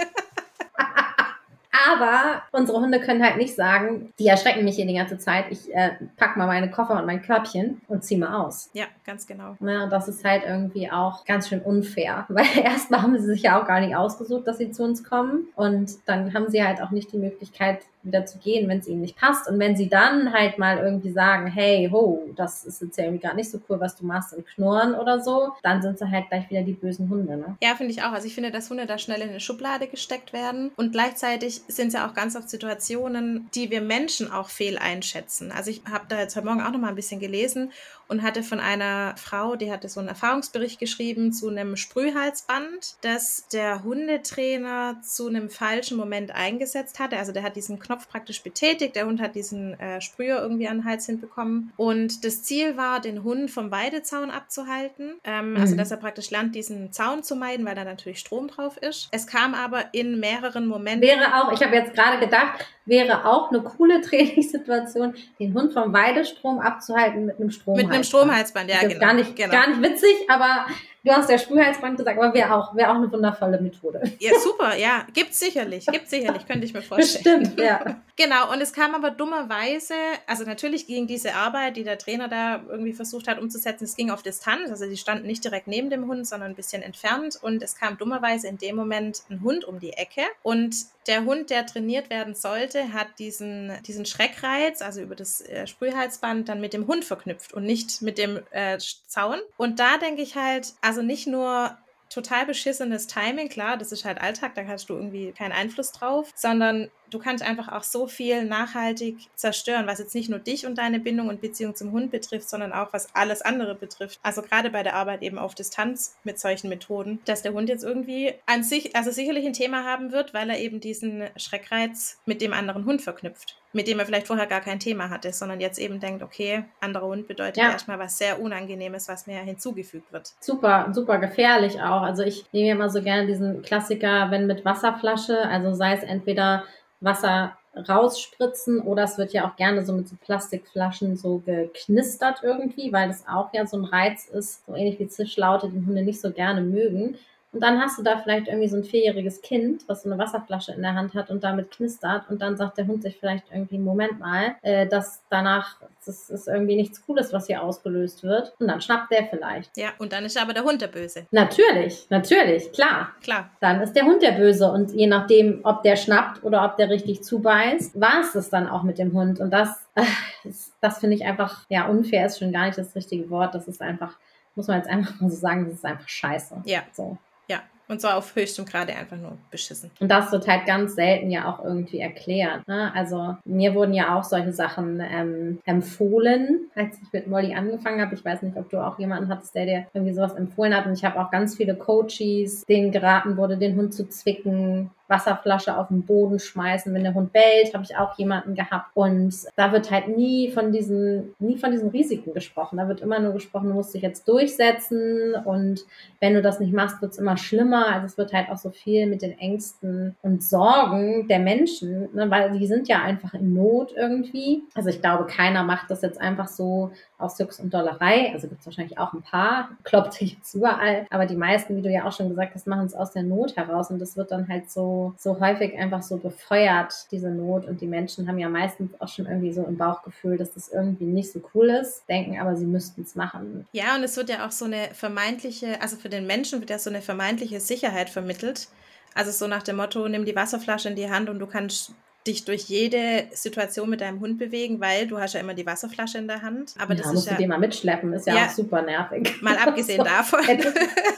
[1.87, 5.47] Aber unsere Hunde können halt nicht sagen, die erschrecken mich hier die ganze Zeit.
[5.51, 8.71] Ich äh, pack mal meine Koffer und mein Körbchen und zieh mal aus.
[8.75, 9.57] Ja, ganz genau.
[9.61, 13.61] Ja, das ist halt irgendwie auch ganz schön unfair, weil erstmal haben sie sich ja
[13.61, 16.91] auch gar nicht ausgesucht, dass sie zu uns kommen und dann haben sie halt auch
[16.91, 19.49] nicht die Möglichkeit, wieder zu gehen, wenn es ihnen nicht passt.
[19.49, 23.23] Und wenn sie dann halt mal irgendwie sagen, hey, ho, das ist jetzt ja irgendwie
[23.23, 26.29] gar nicht so cool, was du machst und knurren oder so, dann sind sie halt
[26.29, 27.37] gleich wieder die bösen Hunde.
[27.37, 27.57] Ne?
[27.63, 28.13] Ja, finde ich auch.
[28.13, 30.71] Also ich finde, dass Hunde da schnell in eine Schublade gesteckt werden.
[30.77, 35.53] Und gleichzeitig sind es ja auch ganz oft Situationen, die wir Menschen auch fehl einschätzen.
[35.53, 37.73] Also ich habe da jetzt heute Morgen auch noch mal ein bisschen gelesen
[38.09, 43.49] und hatte von einer Frau, die hatte so einen Erfahrungsbericht geschrieben zu einem Sprühhalsband, das
[43.53, 47.19] der Hundetrainer zu einem falschen Moment eingesetzt hatte.
[47.19, 50.79] Also der hat diesen Knopf praktisch betätigt, der Hund hat diesen äh, Sprüher irgendwie an
[50.79, 55.15] den Hals hinbekommen und das Ziel war, den Hund vom Weidezaun abzuhalten.
[55.25, 55.75] Ähm, also, mhm.
[55.75, 59.09] Also dass er praktisch lernt, diesen Zaun zu meiden, weil da natürlich Strom drauf ist.
[59.13, 61.03] Es kam aber in mehreren Momenten.
[61.03, 65.93] Wäre auch, ich habe jetzt gerade gedacht, wäre auch eine coole Trainingssituation, den Hund vom
[65.93, 67.89] Weidestrom abzuhalten mit einem Stromhalsband.
[67.89, 69.01] Mit einem Stromhalsband, ja, genau.
[69.01, 69.53] Gar nicht, genau.
[69.53, 70.67] gar nicht witzig, aber
[71.05, 74.01] Du hast ja Sprühhalsband gesagt, aber wäre auch, wär auch eine wundervolle Methode.
[74.21, 75.07] Ja, super, ja.
[75.13, 77.41] Gibt's sicherlich, gibt's sicherlich, könnte ich mir vorstellen.
[77.41, 78.01] Bestimmt, ja.
[78.17, 79.95] Genau, und es kam aber dummerweise,
[80.29, 84.11] also natürlich ging diese Arbeit, die der Trainer da irgendwie versucht hat umzusetzen, es ging
[84.11, 87.61] auf Distanz, also die standen nicht direkt neben dem Hund, sondern ein bisschen entfernt und
[87.61, 91.67] es kam dummerweise in dem Moment ein Hund um die Ecke und der Hund, der
[91.67, 96.87] trainiert werden sollte, hat diesen, diesen Schreckreiz, also über das äh, Sprühhalsband, dann mit dem
[96.87, 99.41] Hund verknüpft und nicht mit dem äh, Zaun.
[99.57, 101.77] Und da denke ich halt, also nicht nur
[102.11, 106.31] total beschissenes Timing, klar, das ist halt Alltag, da hast du irgendwie keinen Einfluss drauf,
[106.35, 110.79] sondern du kannst einfach auch so viel nachhaltig zerstören, was jetzt nicht nur dich und
[110.79, 114.19] deine Bindung und Beziehung zum Hund betrifft, sondern auch was alles andere betrifft.
[114.23, 117.85] Also gerade bei der Arbeit eben auf Distanz mit solchen Methoden, dass der Hund jetzt
[117.85, 122.43] irgendwie an sich, also sicherlich ein Thema haben wird, weil er eben diesen Schreckreiz mit
[122.43, 125.79] dem anderen Hund verknüpft mit dem er vielleicht vorher gar kein Thema hatte, sondern jetzt
[125.79, 127.73] eben denkt, okay, anderer Hund bedeutet ja.
[127.73, 130.33] erstmal was sehr Unangenehmes, was mir hinzugefügt wird.
[130.41, 132.03] Super, super gefährlich auch.
[132.03, 136.65] Also ich nehme immer so gerne diesen Klassiker, wenn mit Wasserflasche, also sei es entweder
[137.05, 142.93] Wasser rausspritzen oder es wird ja auch gerne so mit so Plastikflaschen so geknistert irgendwie,
[142.93, 146.21] weil das auch ja so ein Reiz ist, so ähnlich wie Zischlaute, die Hunde nicht
[146.21, 147.17] so gerne mögen.
[147.55, 150.73] Und dann hast du da vielleicht irgendwie so ein vierjähriges Kind, was so eine Wasserflasche
[150.73, 152.29] in der Hand hat und damit knistert.
[152.29, 156.49] Und dann sagt der Hund sich vielleicht irgendwie, Moment mal, äh, dass danach, das ist
[156.49, 158.53] irgendwie nichts Cooles, was hier ausgelöst wird.
[158.59, 159.77] Und dann schnappt der vielleicht.
[159.77, 161.27] Ja, und dann ist aber der Hund der Böse.
[161.31, 163.13] Natürlich, natürlich, klar.
[163.23, 163.51] Klar.
[163.61, 164.73] Dann ist der Hund der Böse.
[164.73, 168.69] Und je nachdem, ob der schnappt oder ob der richtig zubeißt, war es das dann
[168.69, 169.39] auch mit dem Hund.
[169.39, 173.31] Und das, das, das finde ich einfach, ja, unfair ist schon gar nicht das richtige
[173.31, 173.55] Wort.
[173.55, 174.17] Das ist einfach,
[174.57, 176.63] muss man jetzt einfach mal so sagen, das ist einfach scheiße.
[176.65, 176.83] Ja.
[176.93, 177.17] So.
[177.49, 179.91] Ja, und zwar auf höchstem Grade einfach nur beschissen.
[180.01, 182.67] Und das wird halt ganz selten ja auch irgendwie erklärt.
[182.67, 182.91] Ne?
[182.95, 188.15] Also mir wurden ja auch solche Sachen ähm, empfohlen, als ich mit Molly angefangen habe.
[188.15, 190.87] Ich weiß nicht, ob du auch jemanden hattest, der dir irgendwie sowas empfohlen hat.
[190.87, 195.77] Und ich habe auch ganz viele Coaches, denen geraten wurde, den Hund zu zwicken, Wasserflasche
[195.77, 198.91] auf den Boden schmeißen, wenn der Hund bellt, habe ich auch jemanden gehabt.
[198.95, 202.79] Und da wird halt nie von diesen, nie von diesen Risiken gesprochen.
[202.79, 205.85] Da wird immer nur gesprochen, du musst dich jetzt durchsetzen und
[206.21, 207.87] wenn du das nicht machst, wird es immer schlimmer.
[207.89, 212.31] Also es wird halt auch so viel mit den Ängsten und Sorgen der Menschen, ne,
[212.31, 214.63] weil die sind ja einfach in Not irgendwie.
[214.75, 218.33] Also ich glaube, keiner macht das jetzt einfach so aus Jux und Dollerei.
[218.33, 221.07] Also gibt es wahrscheinlich auch ein paar, kloppt jetzt überall.
[221.11, 223.57] Aber die meisten, wie du ja auch schon gesagt hast, machen es aus der Not
[223.57, 227.67] heraus und das wird dann halt so so, häufig einfach so befeuert, diese Not.
[227.67, 231.05] Und die Menschen haben ja meistens auch schon irgendwie so im Bauchgefühl, dass das irgendwie
[231.05, 233.67] nicht so cool ist, denken aber, sie müssten es machen.
[233.73, 236.79] Ja, und es wird ja auch so eine vermeintliche, also für den Menschen wird ja
[236.79, 238.69] so eine vermeintliche Sicherheit vermittelt.
[239.15, 241.93] Also so nach dem Motto, nimm die Wasserflasche in die Hand und du kannst
[242.27, 246.19] dich durch jede Situation mit deinem Hund bewegen, weil du hast ja immer die Wasserflasche
[246.19, 246.75] in der Hand.
[246.79, 248.83] Aber ja, das musst ist ja, du den mal mitschleppen, ist ja, ja, auch super
[248.83, 249.43] nervig.
[249.43, 250.41] Mal abgesehen davon.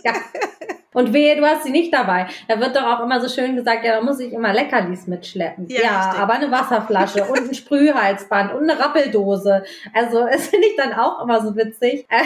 [0.05, 0.14] ja.
[0.92, 2.27] Und wehe, du hast sie nicht dabei.
[2.49, 5.66] Da wird doch auch immer so schön gesagt, ja, da muss ich immer Leckerlis mitschleppen.
[5.68, 9.64] Ja, ja aber eine Wasserflasche und ein Sprühhalsband und eine Rappeldose.
[9.92, 12.07] Also, das finde ich dann auch immer so witzig.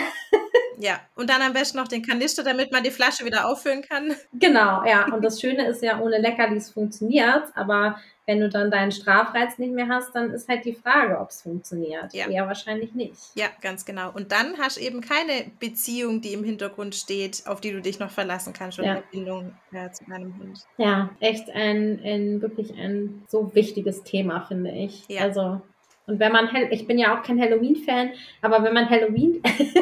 [0.83, 4.15] Ja, und dann am besten noch den Kanister, damit man die Flasche wieder auffüllen kann.
[4.33, 5.13] Genau, ja.
[5.13, 7.97] Und das Schöne ist ja, ohne Leckerlis funktioniert aber
[8.31, 11.43] wenn du dann deinen Strafreiz nicht mehr hast, dann ist halt die Frage, ob es
[11.43, 12.15] funktioniert.
[12.15, 12.29] Ja.
[12.29, 13.17] Eher wahrscheinlich nicht.
[13.35, 14.13] Ja, ganz genau.
[14.13, 17.99] Und dann hast du eben keine Beziehung, die im Hintergrund steht, auf die du dich
[17.99, 18.93] noch verlassen kannst oder ja.
[18.95, 20.65] eine Bindung ja, zu deinem Hund.
[20.77, 25.07] Ja, echt ein, ein wirklich ein so wichtiges Thema, finde ich.
[25.09, 25.23] Ja.
[25.23, 25.61] Also
[26.11, 28.11] Und wenn man, ich bin ja auch kein Halloween-Fan,
[28.43, 29.41] aber wenn man Halloween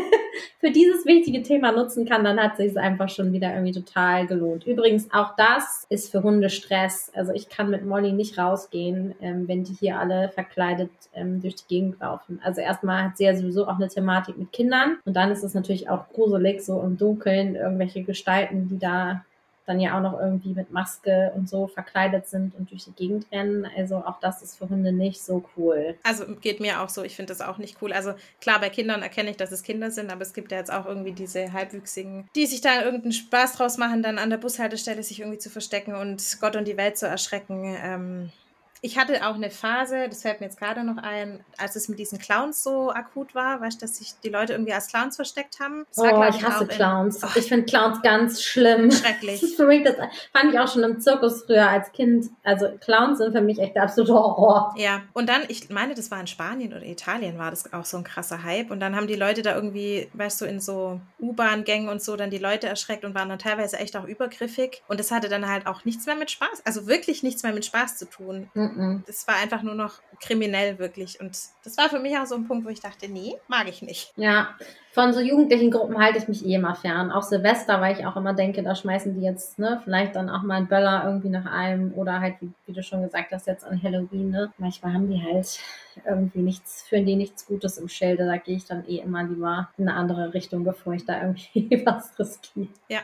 [0.60, 4.26] für dieses wichtige Thema nutzen kann, dann hat sich es einfach schon wieder irgendwie total
[4.26, 4.66] gelohnt.
[4.66, 7.10] Übrigens, auch das ist für Hunde Stress.
[7.14, 11.56] Also ich kann mit Molly nicht rausgehen, ähm, wenn die hier alle verkleidet ähm, durch
[11.56, 12.40] die Gegend laufen.
[12.44, 15.54] Also erstmal hat sie ja sowieso auch eine Thematik mit Kindern und dann ist es
[15.54, 19.24] natürlich auch gruselig, so im Dunkeln irgendwelche Gestalten, die da
[19.68, 23.26] dann ja auch noch irgendwie mit Maske und so verkleidet sind und durch die Gegend
[23.30, 23.66] rennen.
[23.76, 25.96] Also auch das ist für Hunde nicht so cool.
[26.02, 27.92] Also geht mir auch so, ich finde das auch nicht cool.
[27.92, 30.72] Also klar, bei Kindern erkenne ich, dass es Kinder sind, aber es gibt ja jetzt
[30.72, 35.02] auch irgendwie diese Halbwüchsigen, die sich da irgendeinen Spaß draus machen, dann an der Bushaltestelle
[35.02, 37.76] sich irgendwie zu verstecken und Gott und die Welt zu erschrecken.
[37.82, 38.32] Ähm,
[38.80, 41.98] ich hatte auch eine Phase, das fällt mir jetzt gerade noch ein, als es mit
[41.98, 45.60] diesen Clowns so akut war, weißt du, dass sich die Leute irgendwie als Clowns versteckt
[45.60, 45.86] haben.
[45.94, 47.22] Das oh, war, ich hasse Clowns.
[47.22, 48.90] In, oh, ich finde Clowns ganz schlimm.
[48.90, 49.40] Schrecklich.
[49.58, 49.96] Das das
[50.32, 52.26] fand ich auch schon im Zirkus früher als Kind.
[52.42, 54.74] Also Clowns sind für mich echt der absolute Horror.
[54.76, 57.96] Ja, und dann, ich meine, das war in Spanien oder Italien, war das auch so
[57.96, 58.70] ein krasser Hype.
[58.70, 62.30] Und dann haben die Leute da irgendwie, weißt du, in so U-Bahn-Gängen und so dann
[62.30, 64.82] die Leute erschreckt und waren dann teilweise echt auch übergriffig.
[64.88, 67.64] Und das hatte dann halt auch nichts mehr mit Spaß, also wirklich nichts mehr mit
[67.64, 68.50] Spaß zu tun.
[68.54, 68.67] Mhm.
[69.06, 71.20] Das war einfach nur noch kriminell wirklich.
[71.20, 73.82] Und das war für mich auch so ein Punkt, wo ich dachte, nee, mag ich
[73.82, 74.12] nicht.
[74.16, 74.56] Ja,
[74.90, 77.12] von so jugendlichen Gruppen halte ich mich eh immer fern.
[77.12, 80.42] Auch Silvester, weil ich auch immer denke, da schmeißen die jetzt, ne, vielleicht dann auch
[80.42, 83.64] mal einen Böller irgendwie nach einem oder halt, wie, wie du schon gesagt hast, jetzt
[83.64, 84.52] an Halloween, ne.
[84.58, 85.58] Manchmal haben die halt
[86.06, 88.26] irgendwie nichts, führen die nichts Gutes im Schilde.
[88.26, 91.82] Da gehe ich dann eh immer lieber in eine andere Richtung, bevor ich da irgendwie
[91.86, 92.68] was riskiere.
[92.88, 93.00] Ja.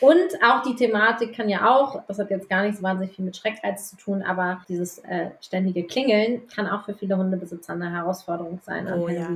[0.00, 3.24] Und auch die Thematik kann ja auch, das hat jetzt gar nicht so wahnsinnig viel
[3.24, 7.92] mit Schreckreiz zu tun, aber dieses äh, ständige Klingeln kann auch für viele Hundebesitzer eine
[7.92, 8.92] Herausforderung sein.
[8.92, 9.28] Oh, ja.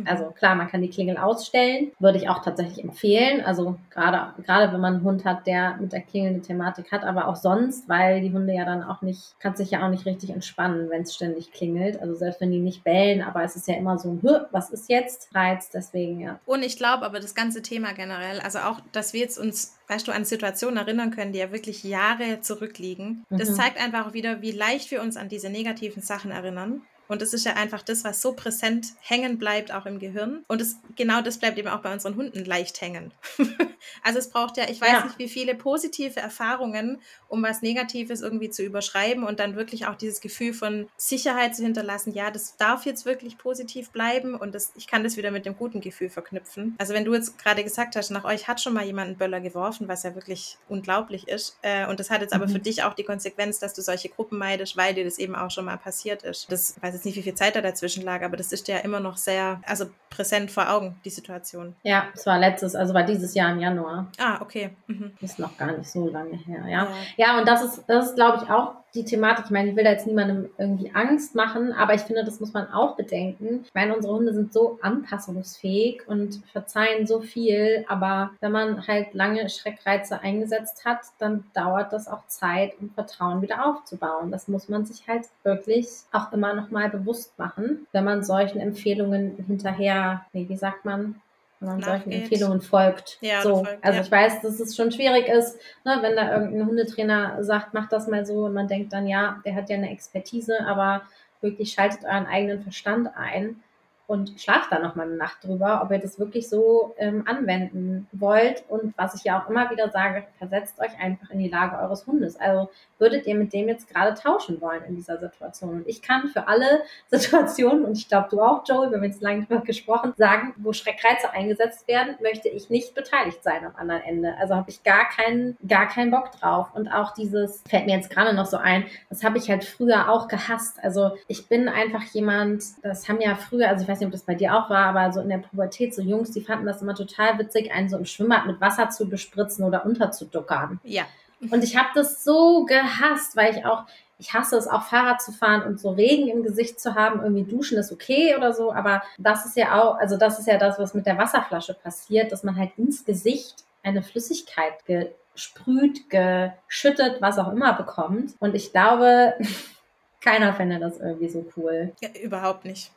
[0.00, 0.06] Mhm.
[0.06, 3.44] Also klar, man kann die Klingel ausstellen, würde ich auch tatsächlich empfehlen.
[3.44, 7.04] Also gerade, gerade wenn man einen Hund hat, der mit der Klingel eine Thematik hat,
[7.04, 10.06] aber auch sonst, weil die Hunde ja dann auch nicht, kann sich ja auch nicht
[10.06, 12.00] richtig entspannen, wenn es ständig klingelt.
[12.00, 14.88] Also selbst wenn die nicht bellen, aber es ist ja immer so ein, was ist
[14.88, 15.34] jetzt?
[15.34, 16.38] Reiz, deswegen ja.
[16.46, 20.06] Und ich glaube aber das ganze Thema generell, also auch, dass wir jetzt uns weißt
[20.06, 23.24] du, an Situationen erinnern können, die ja wirklich Jahre zurückliegen.
[23.30, 23.54] Das mhm.
[23.54, 26.82] zeigt einfach wieder, wie leicht wir uns an diese negativen Sachen erinnern.
[27.08, 30.44] Und das ist ja einfach das, was so präsent hängen bleibt, auch im Gehirn.
[30.46, 33.12] Und das, genau das bleibt eben auch bei unseren Hunden leicht hängen.
[34.02, 35.04] also es braucht ja, ich weiß ja.
[35.04, 39.94] nicht, wie viele positive Erfahrungen, um was Negatives irgendwie zu überschreiben und dann wirklich auch
[39.94, 42.12] dieses Gefühl von Sicherheit zu hinterlassen.
[42.12, 45.56] Ja, das darf jetzt wirklich positiv bleiben und das, ich kann das wieder mit dem
[45.56, 46.74] guten Gefühl verknüpfen.
[46.78, 49.40] Also wenn du jetzt gerade gesagt hast, nach euch hat schon mal jemand einen Böller
[49.40, 51.56] geworfen, was ja wirklich unglaublich ist.
[51.62, 52.42] Äh, und das hat jetzt mhm.
[52.42, 55.34] aber für dich auch die Konsequenz, dass du solche Gruppen meidest, weil dir das eben
[55.34, 56.50] auch schon mal passiert ist.
[56.50, 59.00] Das weiß jetzt nicht, wie viel Zeit da dazwischen lag, aber das ist ja immer
[59.00, 61.74] noch sehr, also präsent vor Augen, die Situation.
[61.82, 64.10] Ja, es war letztes, also war dieses Jahr im Januar.
[64.18, 64.70] Ah, okay.
[64.86, 65.12] Mhm.
[65.20, 66.68] Ist noch gar nicht so lange her, ja.
[66.68, 69.46] Ja, ja und das ist, das ist, glaube ich, auch die Thematik.
[69.46, 72.52] Ich meine, ich will da jetzt niemandem irgendwie Angst machen, aber ich finde, das muss
[72.52, 73.64] man auch bedenken.
[73.64, 79.14] Ich meine, unsere Hunde sind so anpassungsfähig und verzeihen so viel, aber wenn man halt
[79.14, 84.30] lange Schreckreize eingesetzt hat, dann dauert das auch Zeit, um Vertrauen wieder aufzubauen.
[84.30, 88.60] Das muss man sich halt wirklich auch immer noch mal bewusst machen, wenn man solchen
[88.60, 91.20] Empfehlungen hinterher, nee, wie sagt man,
[91.60, 93.18] wenn man solchen Empfehlungen folgt.
[93.20, 93.64] Ja, so.
[93.64, 94.04] folgt, also ja.
[94.04, 98.06] ich weiß, dass es schon schwierig ist, ne, wenn da irgendein Hundetrainer sagt, mach das
[98.06, 101.02] mal so und man denkt dann, ja, der hat ja eine Expertise, aber
[101.40, 103.62] wirklich schaltet euren eigenen Verstand ein
[104.08, 108.64] und schlaft da nochmal eine Nacht drüber, ob ihr das wirklich so ähm, anwenden wollt.
[108.66, 112.06] Und was ich ja auch immer wieder sage, versetzt euch einfach in die Lage eures
[112.06, 112.40] Hundes.
[112.40, 115.82] Also würdet ihr mit dem jetzt gerade tauschen wollen in dieser Situation?
[115.82, 119.20] Und ich kann für alle Situationen, und ich glaube du auch, Joey, wir haben jetzt
[119.20, 124.00] lange drüber gesprochen, sagen, wo Schreckreize eingesetzt werden, möchte ich nicht beteiligt sein am anderen
[124.04, 124.34] Ende.
[124.38, 126.68] Also habe ich gar keinen, gar keinen Bock drauf.
[126.72, 130.08] Und auch dieses, fällt mir jetzt gerade noch so ein, das habe ich halt früher
[130.08, 130.82] auch gehasst.
[130.82, 134.12] Also ich bin einfach jemand, das haben ja früher, also ich weiß weiß nicht, ob
[134.12, 136.82] das bei dir auch war, aber so in der Pubertät, so Jungs, die fanden das
[136.82, 140.80] immer total witzig, einen so im Schwimmbad mit Wasser zu bespritzen oder unterzuduckern.
[140.84, 141.04] Ja.
[141.50, 143.84] Und ich habe das so gehasst, weil ich auch,
[144.18, 147.20] ich hasse es auch Fahrrad zu fahren und so Regen im Gesicht zu haben.
[147.22, 150.58] Irgendwie duschen ist okay oder so, aber das ist ja auch, also das ist ja
[150.58, 157.20] das, was mit der Wasserflasche passiert, dass man halt ins Gesicht eine Flüssigkeit gesprüht, geschüttet,
[157.20, 158.34] was auch immer bekommt.
[158.40, 159.34] Und ich glaube,
[160.20, 161.92] keiner fände das irgendwie so cool.
[162.00, 162.90] Ja, überhaupt nicht.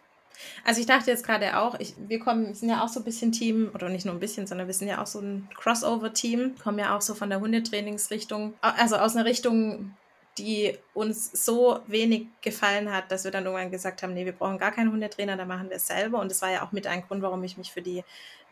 [0.65, 3.31] Also ich dachte jetzt gerade auch, ich, wir kommen, sind ja auch so ein bisschen
[3.31, 6.79] Team, oder nicht nur ein bisschen, sondern wir sind ja auch so ein Crossover-Team, kommen
[6.79, 9.95] ja auch so von der Hundetrainingsrichtung, also aus einer Richtung,
[10.37, 14.57] die uns so wenig gefallen hat, dass wir dann irgendwann gesagt haben, nee, wir brauchen
[14.57, 16.19] gar keinen Hundetrainer, da machen wir es selber.
[16.19, 18.03] Und das war ja auch mit ein Grund, warum ich mich für die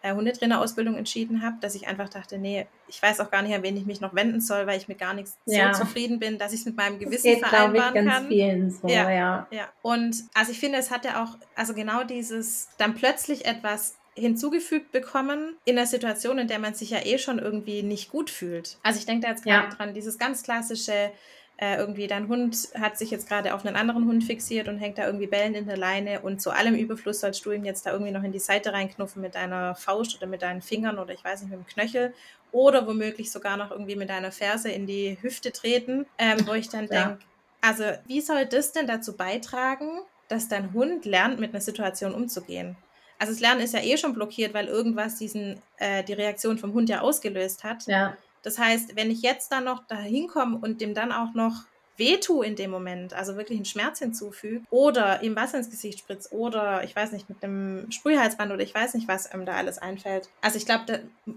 [0.02, 3.64] äh, Hundetrainerausbildung entschieden habe, dass ich einfach dachte, nee, ich weiß auch gar nicht, an
[3.64, 5.74] wen ich mich noch wenden soll, weil ich mit gar nichts ja.
[5.74, 8.28] so zufrieden bin, dass ich es mit meinem Gewissen geht, vereinbaren ich, ganz kann.
[8.28, 9.48] Vielen so, ja, ja.
[9.52, 9.68] ja.
[9.82, 14.92] Und also ich finde, es hat ja auch, also genau dieses dann plötzlich etwas hinzugefügt
[14.92, 18.78] bekommen in einer Situation, in der man sich ja eh schon irgendwie nicht gut fühlt.
[18.84, 19.76] Also ich denke da jetzt gerade ja.
[19.76, 21.12] dran, dieses ganz klassische,
[21.62, 24.98] äh, irgendwie dein Hund hat sich jetzt gerade auf einen anderen Hund fixiert und hängt
[24.98, 27.92] da irgendwie bellend in der Leine und zu allem Überfluss sollst du ihm jetzt da
[27.92, 31.24] irgendwie noch in die Seite reinknuffen mit deiner Faust oder mit deinen Fingern oder ich
[31.24, 32.14] weiß nicht, mit dem Knöchel
[32.54, 36.70] oder womöglich sogar noch irgendwie mit deiner Ferse in die Hüfte treten, ähm, wo ich
[36.70, 37.08] dann ja.
[37.08, 37.26] denke,
[37.60, 42.78] also wie soll das denn dazu beitragen, dass dein Hund lernt, mit einer Situation umzugehen?
[43.18, 46.74] Also das Lernen ist ja eh schon blockiert, weil irgendwas diesen, äh, die Reaktion vom
[46.74, 47.86] Hund ja ausgelöst hat.
[47.86, 48.16] Ja.
[48.44, 51.64] Das heißt, wenn ich jetzt dann noch da hinkomme und dem dann auch noch
[51.98, 56.32] wehtue in dem Moment, also wirklich einen Schmerz hinzufüge oder ihm Wasser ins Gesicht spritzt
[56.32, 59.78] oder ich weiß nicht, mit einem Sprühhalsband oder ich weiß nicht, was einem da alles
[59.80, 60.30] einfällt.
[60.42, 60.86] Also ich glaube,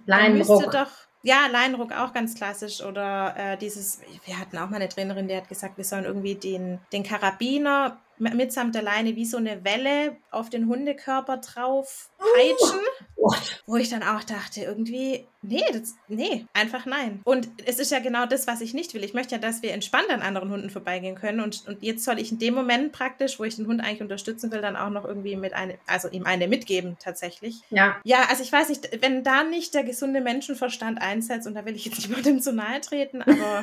[0.06, 0.88] da, müsste doch
[1.22, 2.82] ja, Leinruck auch ganz klassisch.
[2.82, 6.34] Oder äh, dieses, wir hatten auch mal eine Trainerin, die hat gesagt, wir sollen irgendwie
[6.34, 12.80] den, den Karabiner mitsamt der Leine wie so eine Welle auf den Hundekörper drauf peitschen.
[13.16, 13.30] Oh,
[13.66, 17.20] wo ich dann auch dachte, irgendwie, nee, das, nee, einfach nein.
[17.24, 19.04] Und es ist ja genau das, was ich nicht will.
[19.04, 21.40] Ich möchte ja, dass wir entspannt an anderen Hunden vorbeigehen können.
[21.40, 24.50] Und, und jetzt soll ich in dem Moment praktisch, wo ich den Hund eigentlich unterstützen
[24.50, 27.60] will, dann auch noch irgendwie mit eine, also ihm eine mitgeben, tatsächlich.
[27.70, 27.96] Ja.
[28.02, 31.76] Ja, also ich weiß nicht, wenn da nicht der gesunde Menschenverstand einsetzt, und da will
[31.76, 33.62] ich jetzt niemandem zu nahe treten, aber.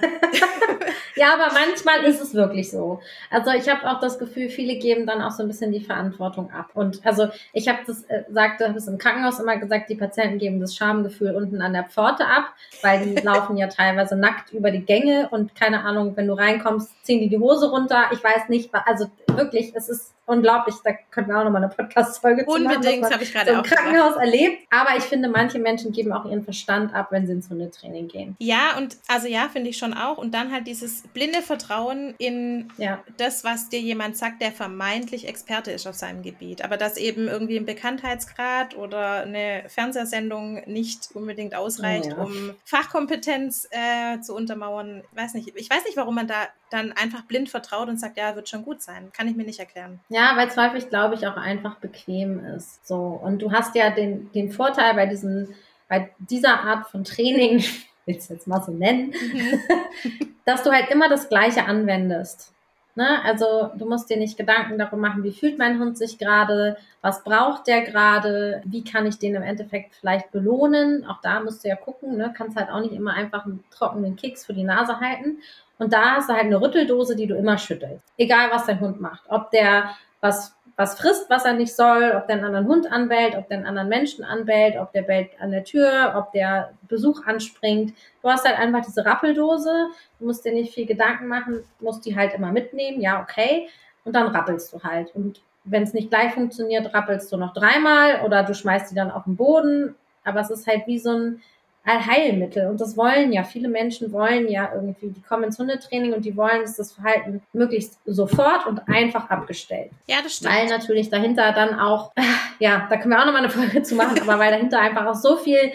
[1.15, 3.01] ja, aber manchmal ist es wirklich so.
[3.29, 6.51] Also ich habe auch das Gefühl, viele geben dann auch so ein bisschen die Verantwortung
[6.51, 6.71] ab.
[6.73, 10.37] Und also ich habe das, äh, sagte, habe es im Krankenhaus immer gesagt, die Patienten
[10.37, 14.71] geben das Schamgefühl unten an der Pforte ab, weil die laufen ja teilweise nackt über
[14.71, 18.05] die Gänge und keine Ahnung, wenn du reinkommst, ziehen die die Hose runter.
[18.11, 20.75] Ich weiß nicht, also wirklich, es ist unglaublich.
[20.83, 22.77] Da könnten wir auch nochmal eine Podcast-Folge zu machen.
[22.77, 24.25] Unbedingt, habe ich gerade so im Krankenhaus gemacht.
[24.25, 24.67] erlebt.
[24.69, 28.35] Aber ich finde, manche Menschen geben auch ihren Verstand ab, wenn sie ins Hundetraining gehen.
[28.39, 30.17] Ja, und also ja, finde ich schon auch.
[30.17, 32.99] Und dann halt dieses blinde Vertrauen in ja.
[33.17, 36.63] das, was dir jemand sagt, der vermeintlich Experte ist auf seinem Gebiet.
[36.63, 42.17] Aber dass eben irgendwie ein Bekanntheitsgrad oder eine Fernsehsendung nicht unbedingt ausreicht, ja.
[42.17, 45.03] um Fachkompetenz äh, zu untermauern.
[45.11, 45.53] Ich weiß nicht.
[45.55, 48.63] Ich weiß nicht, warum man da dann einfach blind vertraut und sagt, ja, wird schon
[48.63, 49.11] gut sein.
[49.13, 49.99] Kann ich mir nicht erklären.
[50.09, 52.85] Ja, weil Zweifel, glaube ich, auch einfach bequem ist.
[52.87, 52.97] So.
[52.97, 55.55] Und du hast ja den, den Vorteil bei diesen,
[55.87, 57.63] bei dieser Art von Training,
[58.05, 60.35] will es jetzt mal so nennen, mhm.
[60.45, 62.53] dass du halt immer das Gleiche anwendest.
[62.95, 63.23] Ne?
[63.23, 67.23] Also du musst dir nicht Gedanken darüber machen, wie fühlt mein Hund sich gerade, was
[67.23, 71.05] braucht der gerade, wie kann ich den im Endeffekt vielleicht belohnen.
[71.05, 72.33] Auch da musst du ja gucken, ne?
[72.35, 75.37] kannst halt auch nicht immer einfach einen trockenen Keks für die Nase halten.
[75.77, 78.03] Und da hast du halt eine Rütteldose, die du immer schüttelst.
[78.17, 79.23] Egal, was dein Hund macht.
[79.29, 83.35] Ob der was, was frisst, was er nicht soll, ob der einen anderen Hund anbellt,
[83.35, 87.25] ob der einen anderen Menschen anbellt, ob der bellt an der Tür, ob der Besuch
[87.25, 87.93] anspringt.
[88.21, 89.89] Du hast halt einfach diese Rappeldose.
[90.19, 93.01] Du musst dir nicht viel Gedanken machen, musst die halt immer mitnehmen.
[93.01, 93.67] Ja, okay.
[94.05, 95.13] Und dann rappelst du halt.
[95.13, 99.11] Und wenn es nicht gleich funktioniert, rappelst du noch dreimal oder du schmeißt die dann
[99.11, 99.95] auf den Boden.
[100.23, 101.41] Aber es ist halt wie so ein,
[101.89, 102.67] Allheilmittel.
[102.67, 106.37] Und das wollen ja, viele Menschen wollen ja irgendwie, die kommen ins Hundetraining und die
[106.37, 109.89] wollen, dass das Verhalten möglichst sofort und einfach abgestellt.
[110.07, 110.53] Ja, das stimmt.
[110.53, 112.11] Weil natürlich dahinter dann auch,
[112.59, 115.15] ja, da können wir auch nochmal eine Folge zu machen, aber weil dahinter einfach auch
[115.15, 115.71] so viel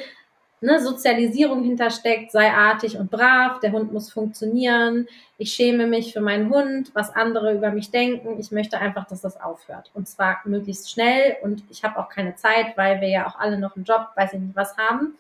[0.61, 6.21] ne, Sozialisierung hintersteckt, sei artig und brav, der Hund muss funktionieren, ich schäme mich für
[6.21, 9.91] meinen Hund, was andere über mich denken, ich möchte einfach, dass das aufhört.
[9.95, 13.59] Und zwar möglichst schnell und ich habe auch keine Zeit, weil wir ja auch alle
[13.59, 15.19] noch einen Job, weiß ich nicht was haben.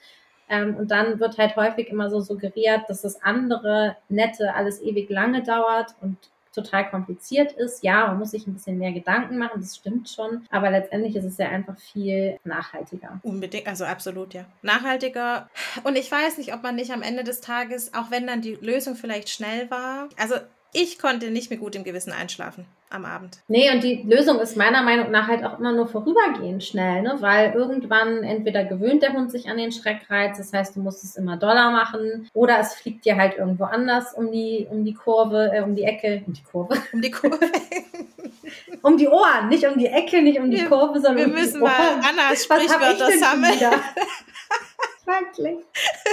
[0.55, 5.11] Ähm, und dann wird halt häufig immer so suggeriert, dass das andere Nette alles ewig
[5.11, 6.17] lange dauert und
[6.55, 7.83] total kompliziert ist.
[7.83, 10.47] Ja, man muss sich ein bisschen mehr Gedanken machen, das stimmt schon.
[10.51, 13.19] Aber letztendlich ist es ja einfach viel nachhaltiger.
[13.23, 14.45] Unbedingt, also absolut, ja.
[14.63, 15.51] Nachhaltiger.
[15.83, 18.55] Und ich weiß nicht, ob man nicht am Ende des Tages, auch wenn dann die
[18.55, 20.37] Lösung vielleicht schnell war, also
[20.75, 23.39] ich konnte nicht mit gutem Gewissen einschlafen am Abend.
[23.49, 27.17] Nee, und die Lösung ist meiner Meinung nach halt auch immer nur vorübergehend schnell, ne?
[27.21, 31.17] weil irgendwann entweder gewöhnt der Hund sich an den Schreckreiz, das heißt, du musst es
[31.17, 35.51] immer doller machen, oder es fliegt dir halt irgendwo anders um die, um die Kurve,
[35.53, 36.77] äh, um die Ecke, um die Kurve.
[36.93, 37.39] Um die Kurve.
[38.83, 41.31] um die Ohren, nicht um die Ecke, nicht um die wir, Kurve, sondern wir um
[41.33, 41.41] die Ohren.
[41.41, 43.59] Wir müssen mal Annas Sprichwörter sammeln.
[45.07, 45.59] Wirklich.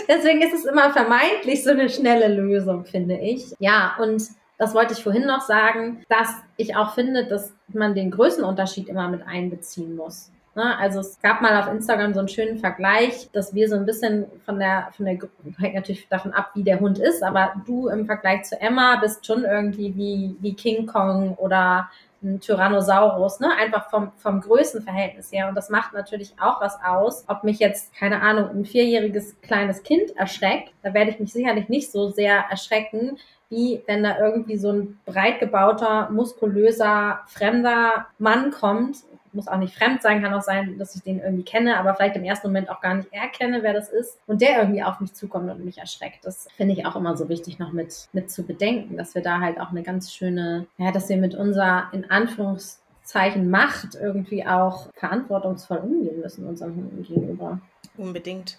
[0.08, 3.54] Deswegen ist es immer vermeintlich so eine schnelle Lösung, finde ich.
[3.60, 4.21] Ja, und
[4.62, 9.08] das wollte ich vorhin noch sagen, dass ich auch finde, dass man den Größenunterschied immer
[9.08, 10.32] mit einbeziehen muss.
[10.54, 10.78] Ne?
[10.78, 14.28] Also es gab mal auf Instagram so einen schönen Vergleich, dass wir so ein bisschen
[14.45, 15.17] von der, von der,
[15.58, 19.26] hängt natürlich davon ab, wie der Hund ist, aber du im Vergleich zu Emma bist
[19.26, 21.89] schon irgendwie wie, wie King Kong oder
[22.21, 23.50] ein Tyrannosaurus, ne?
[23.60, 25.50] Einfach vom, vom Größenverhältnis her.
[25.50, 29.81] Und das macht natürlich auch was aus, ob mich jetzt, keine Ahnung, ein vierjähriges kleines
[29.81, 30.71] Kind erschreckt.
[30.83, 33.17] Da werde ich mich sicherlich nicht so sehr erschrecken,
[33.52, 38.97] wie wenn da irgendwie so ein breit gebauter, muskulöser, fremder Mann kommt
[39.33, 42.15] muss auch nicht fremd sein, kann auch sein, dass ich den irgendwie kenne, aber vielleicht
[42.15, 45.13] im ersten Moment auch gar nicht erkenne, wer das ist und der irgendwie auf mich
[45.13, 46.25] zukommt und mich erschreckt.
[46.25, 49.39] Das finde ich auch immer so wichtig noch mit, mit zu bedenken, dass wir da
[49.39, 54.89] halt auch eine ganz schöne, ja, dass wir mit unserer in Anführungszeichen Macht irgendwie auch
[54.93, 57.60] verantwortungsvoll umgehen müssen unseren Hunden gegenüber.
[57.97, 58.58] Unbedingt.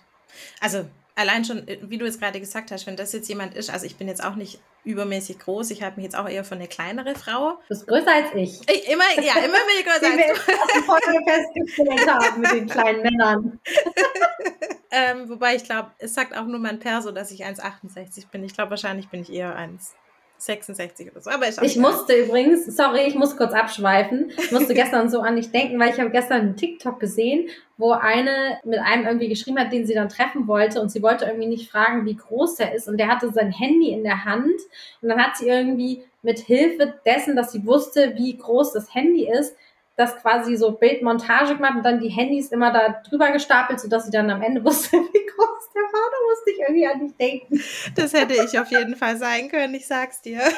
[0.60, 3.70] Also allein schon, äh, wie du es gerade gesagt hast, wenn das jetzt jemand ist,
[3.70, 6.54] also ich bin jetzt auch nicht übermäßig groß, ich halte mich jetzt auch eher für
[6.54, 7.52] eine kleinere Frau.
[7.52, 8.60] Du bist größer als ich.
[8.68, 11.24] ich immer, ja, immer bin ich größer als du.
[11.24, 13.60] Festgestellt haben mit den kleinen Männern.
[14.90, 18.42] ähm, wobei ich glaube, es sagt auch nur mein Perso, dass ich 1,68 bin.
[18.44, 19.94] Ich glaube, wahrscheinlich bin ich eher 1.
[20.44, 21.30] 66 oder so.
[21.30, 24.32] Aber ich, ich musste übrigens, sorry, ich muss kurz abschweifen.
[24.36, 27.92] Ich musste gestern so an dich denken, weil ich habe gestern einen TikTok gesehen, wo
[27.92, 31.48] eine mit einem irgendwie geschrieben hat, den sie dann treffen wollte und sie wollte irgendwie
[31.48, 34.60] nicht fragen, wie groß der ist und der hatte sein Handy in der Hand
[35.00, 39.28] und dann hat sie irgendwie mit Hilfe dessen, dass sie wusste, wie groß das Handy
[39.28, 39.56] ist,
[39.96, 44.10] das quasi so Bildmontage gemacht und dann die Handys immer da drüber gestapelt, sodass sie
[44.10, 46.10] dann am Ende wusste, wie groß der war.
[46.10, 47.60] Da musste ich irgendwie an dich denken.
[47.94, 50.40] Das hätte ich auf jeden Fall sein können, ich sag's dir.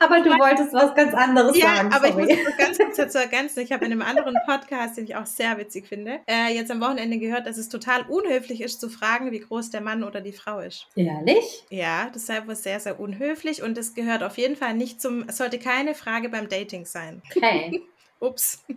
[0.00, 1.90] Aber du wolltest was ganz anderes ja, sagen.
[1.90, 2.32] Ja, aber sorry.
[2.32, 3.60] ich muss ganz kurz dazu ergänzen.
[3.60, 6.80] Ich habe in einem anderen Podcast, den ich auch sehr witzig finde, äh, jetzt am
[6.80, 10.32] Wochenende gehört, dass es total unhöflich ist, zu fragen, wie groß der Mann oder die
[10.32, 10.86] Frau ist.
[10.96, 11.64] Ehrlich?
[11.68, 15.28] Ja, das sei wohl sehr, sehr unhöflich und es gehört auf jeden Fall nicht zum,
[15.28, 17.22] es sollte keine Frage beim Dating sein.
[17.36, 17.82] Okay.
[18.20, 18.64] Ups.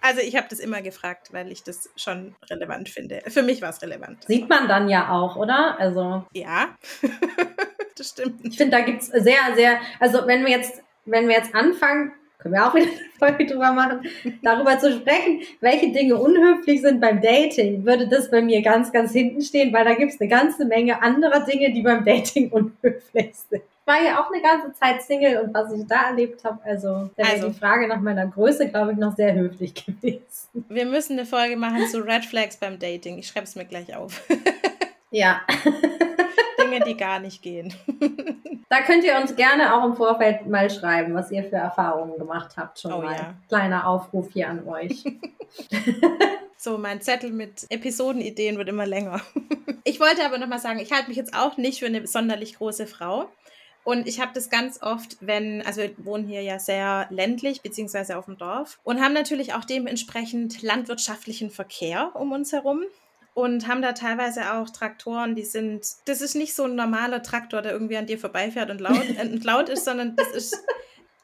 [0.00, 3.22] Also ich habe das immer gefragt, weil ich das schon relevant finde.
[3.26, 4.22] Für mich war es relevant.
[4.24, 5.76] Sieht man dann ja auch, oder?
[5.80, 6.24] Also.
[6.32, 6.76] Ja.
[7.98, 8.40] das stimmt.
[8.42, 12.12] Ich finde, da gibt es sehr, sehr, also wenn wir jetzt, wenn wir jetzt anfangen,
[12.38, 14.06] können wir auch wieder eine Folge drüber machen,
[14.42, 19.12] darüber zu sprechen, welche Dinge unhöflich sind beim Dating, würde das bei mir ganz, ganz
[19.12, 23.34] hinten stehen, weil da gibt es eine ganze Menge anderer Dinge, die beim Dating unhöflich
[23.48, 23.62] sind.
[23.62, 27.10] Ich war ja auch eine ganze Zeit Single und was ich da erlebt habe, also
[27.16, 30.66] also, die Frage nach meiner Größe, glaube ich, noch sehr höflich gewesen.
[30.68, 33.18] Wir müssen eine Folge machen zu Red Flags beim Dating.
[33.18, 34.22] Ich schreibe es mir gleich auf.
[35.10, 35.42] Ja.
[36.74, 37.74] Dinge, die gar nicht gehen.
[38.70, 42.56] Da könnt ihr uns gerne auch im Vorfeld mal schreiben, was ihr für Erfahrungen gemacht
[42.56, 42.80] habt.
[42.80, 43.14] Schon oh, mal.
[43.14, 43.34] Ja.
[43.46, 45.04] Kleiner Aufruf hier an euch.
[46.56, 49.20] So, mein Zettel mit Episodenideen wird immer länger.
[49.84, 52.86] Ich wollte aber nochmal sagen, ich halte mich jetzt auch nicht für eine sonderlich große
[52.86, 53.28] Frau.
[53.84, 58.16] Und ich habe das ganz oft, wenn, also wir wohnen hier ja sehr ländlich, beziehungsweise
[58.16, 62.84] auf dem Dorf und haben natürlich auch dementsprechend landwirtschaftlichen Verkehr um uns herum
[63.34, 67.62] und haben da teilweise auch Traktoren, die sind, das ist nicht so ein normaler Traktor,
[67.62, 70.56] der irgendwie an dir vorbeifährt und laut, und laut ist, sondern das ist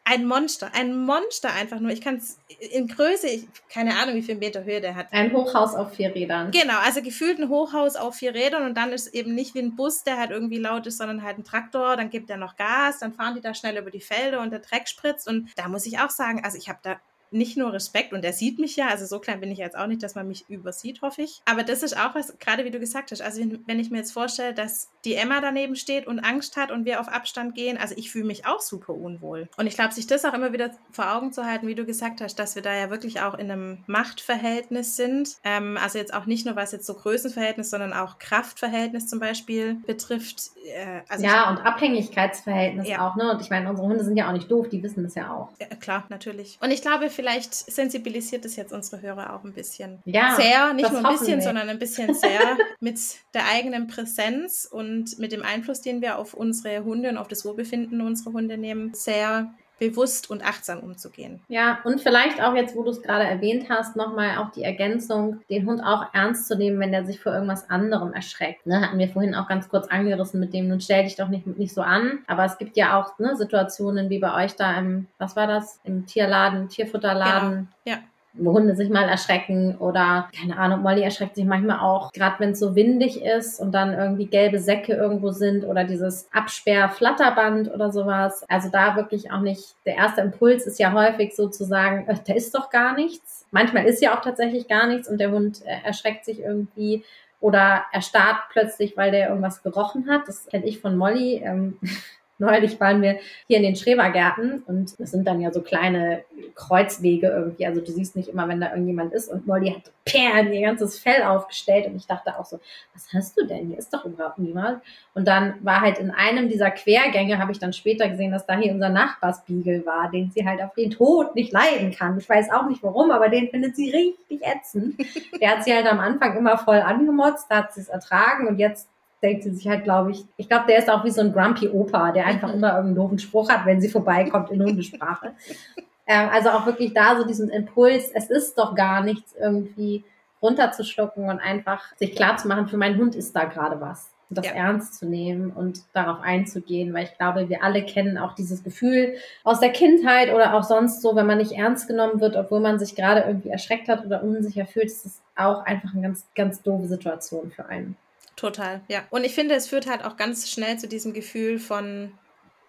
[0.04, 1.92] ein Monster, ein Monster einfach nur.
[1.92, 2.40] Ich kann es
[2.72, 5.06] in Größe, ich, keine Ahnung, wie viel Meter Höhe der hat.
[5.12, 6.50] Ein Hochhaus auf vier Rädern.
[6.50, 9.76] Genau, also gefühlt ein Hochhaus auf vier Rädern und dann ist eben nicht wie ein
[9.76, 11.96] Bus, der halt irgendwie laut ist, sondern halt ein Traktor.
[11.96, 14.58] Dann gibt er noch Gas, dann fahren die da schnell über die Felder und der
[14.58, 15.28] Dreck spritzt.
[15.28, 16.96] Und da muss ich auch sagen, also ich habe da
[17.30, 19.86] nicht nur Respekt und er sieht mich ja, also so klein bin ich jetzt auch
[19.86, 21.42] nicht, dass man mich übersieht, hoffe ich.
[21.44, 23.98] Aber das ist auch was, gerade wie du gesagt hast, also wenn, wenn ich mir
[23.98, 27.78] jetzt vorstelle, dass die Emma daneben steht und Angst hat und wir auf Abstand gehen,
[27.78, 29.48] also ich fühle mich auch super unwohl.
[29.56, 32.20] Und ich glaube, sich das auch immer wieder vor Augen zu halten, wie du gesagt
[32.20, 35.36] hast, dass wir da ja wirklich auch in einem Machtverhältnis sind.
[35.44, 39.74] Ähm, also jetzt auch nicht nur was jetzt so Größenverhältnis, sondern auch Kraftverhältnis zum Beispiel
[39.86, 40.50] betrifft.
[40.64, 43.06] Äh, also ja, und Abhängigkeitsverhältnis ja.
[43.06, 43.30] auch, ne?
[43.30, 45.50] Und ich meine, unsere Hunde sind ja auch nicht doof, die wissen das ja auch.
[45.60, 46.58] Ja, klar, natürlich.
[46.60, 49.98] Und ich glaube, vielleicht sensibilisiert es jetzt unsere Hörer auch ein bisschen.
[50.06, 50.36] Ja.
[50.36, 51.42] Sehr, nicht nur ein bisschen, wir.
[51.42, 52.98] sondern ein bisschen sehr mit
[53.34, 57.44] der eigenen Präsenz und mit dem Einfluss, den wir auf unsere Hunde und auf das
[57.44, 61.40] Wohlbefinden unserer Hunde nehmen, sehr bewusst und achtsam umzugehen.
[61.48, 65.40] Ja, und vielleicht auch jetzt, wo du es gerade erwähnt hast, nochmal auch die Ergänzung,
[65.48, 68.66] den Hund auch ernst zu nehmen, wenn er sich vor irgendwas anderem erschreckt.
[68.66, 71.46] Ne, hatten wir vorhin auch ganz kurz angerissen mit dem, nun stell dich doch nicht,
[71.46, 72.20] nicht so an.
[72.26, 75.80] Aber es gibt ja auch ne, Situationen wie bei euch da im, was war das,
[75.82, 77.68] im Tierladen, Tierfutterladen.
[77.84, 77.96] Genau.
[77.96, 82.50] Ja Hunde sich mal erschrecken oder keine Ahnung, Molly erschreckt sich manchmal auch, gerade wenn
[82.50, 87.90] es so windig ist und dann irgendwie gelbe Säcke irgendwo sind oder dieses Absperr-Flatterband oder
[87.90, 88.44] sowas.
[88.48, 92.54] Also da wirklich auch nicht, der erste Impuls ist ja häufig sozusagen, äh, da ist
[92.54, 93.46] doch gar nichts.
[93.50, 97.04] Manchmal ist ja auch tatsächlich gar nichts und der Hund äh, erschreckt sich irgendwie
[97.40, 100.28] oder erstarrt plötzlich, weil der irgendwas gerochen hat.
[100.28, 101.42] Das kenne ich von Molly.
[101.44, 101.78] Ähm,
[102.40, 106.24] neulich waren wir hier in den Schrebergärten und das sind dann ja so kleine
[106.54, 107.66] Kreuzwege irgendwie.
[107.66, 109.28] Also du siehst nicht immer, wenn da irgendjemand ist.
[109.28, 111.86] Und Molly hat Perlen, ihr ganzes Fell aufgestellt.
[111.86, 112.58] Und ich dachte auch so,
[112.94, 113.68] was hast du denn?
[113.68, 114.82] Hier ist doch überhaupt niemand.
[115.14, 118.56] Und dann war halt in einem dieser Quergänge, habe ich dann später gesehen, dass da
[118.56, 122.18] hier unser Nachbarsbiegel war, den sie halt auf den Tod nicht leiden kann.
[122.18, 125.00] Ich weiß auch nicht warum, aber den findet sie richtig ätzend.
[125.40, 128.58] Der hat sie halt am Anfang immer voll angemotzt, da hat sie es ertragen und
[128.58, 128.88] jetzt
[129.22, 131.68] denkt sie sich halt, glaube ich, ich glaube, der ist auch wie so ein Grumpy
[131.68, 135.32] Opa, der einfach immer irgendeinen doofen Spruch hat, wenn sie vorbeikommt in Hundesprache.
[136.06, 140.04] ähm, also auch wirklich da so diesen Impuls, es ist doch gar nichts irgendwie
[140.42, 144.10] runterzuschlucken und einfach sich klar zu machen, für meinen Hund ist da gerade was.
[144.30, 144.52] Und das ja.
[144.52, 149.14] ernst zu nehmen und darauf einzugehen, weil ich glaube, wir alle kennen auch dieses Gefühl
[149.42, 152.78] aus der Kindheit oder auch sonst so, wenn man nicht ernst genommen wird, obwohl man
[152.78, 156.62] sich gerade irgendwie erschreckt hat oder unsicher fühlt, ist das auch einfach eine ganz, ganz
[156.62, 157.96] doofe Situation für einen.
[158.40, 159.06] Total, ja.
[159.10, 162.18] Und ich finde, es führt halt auch ganz schnell zu diesem Gefühl von,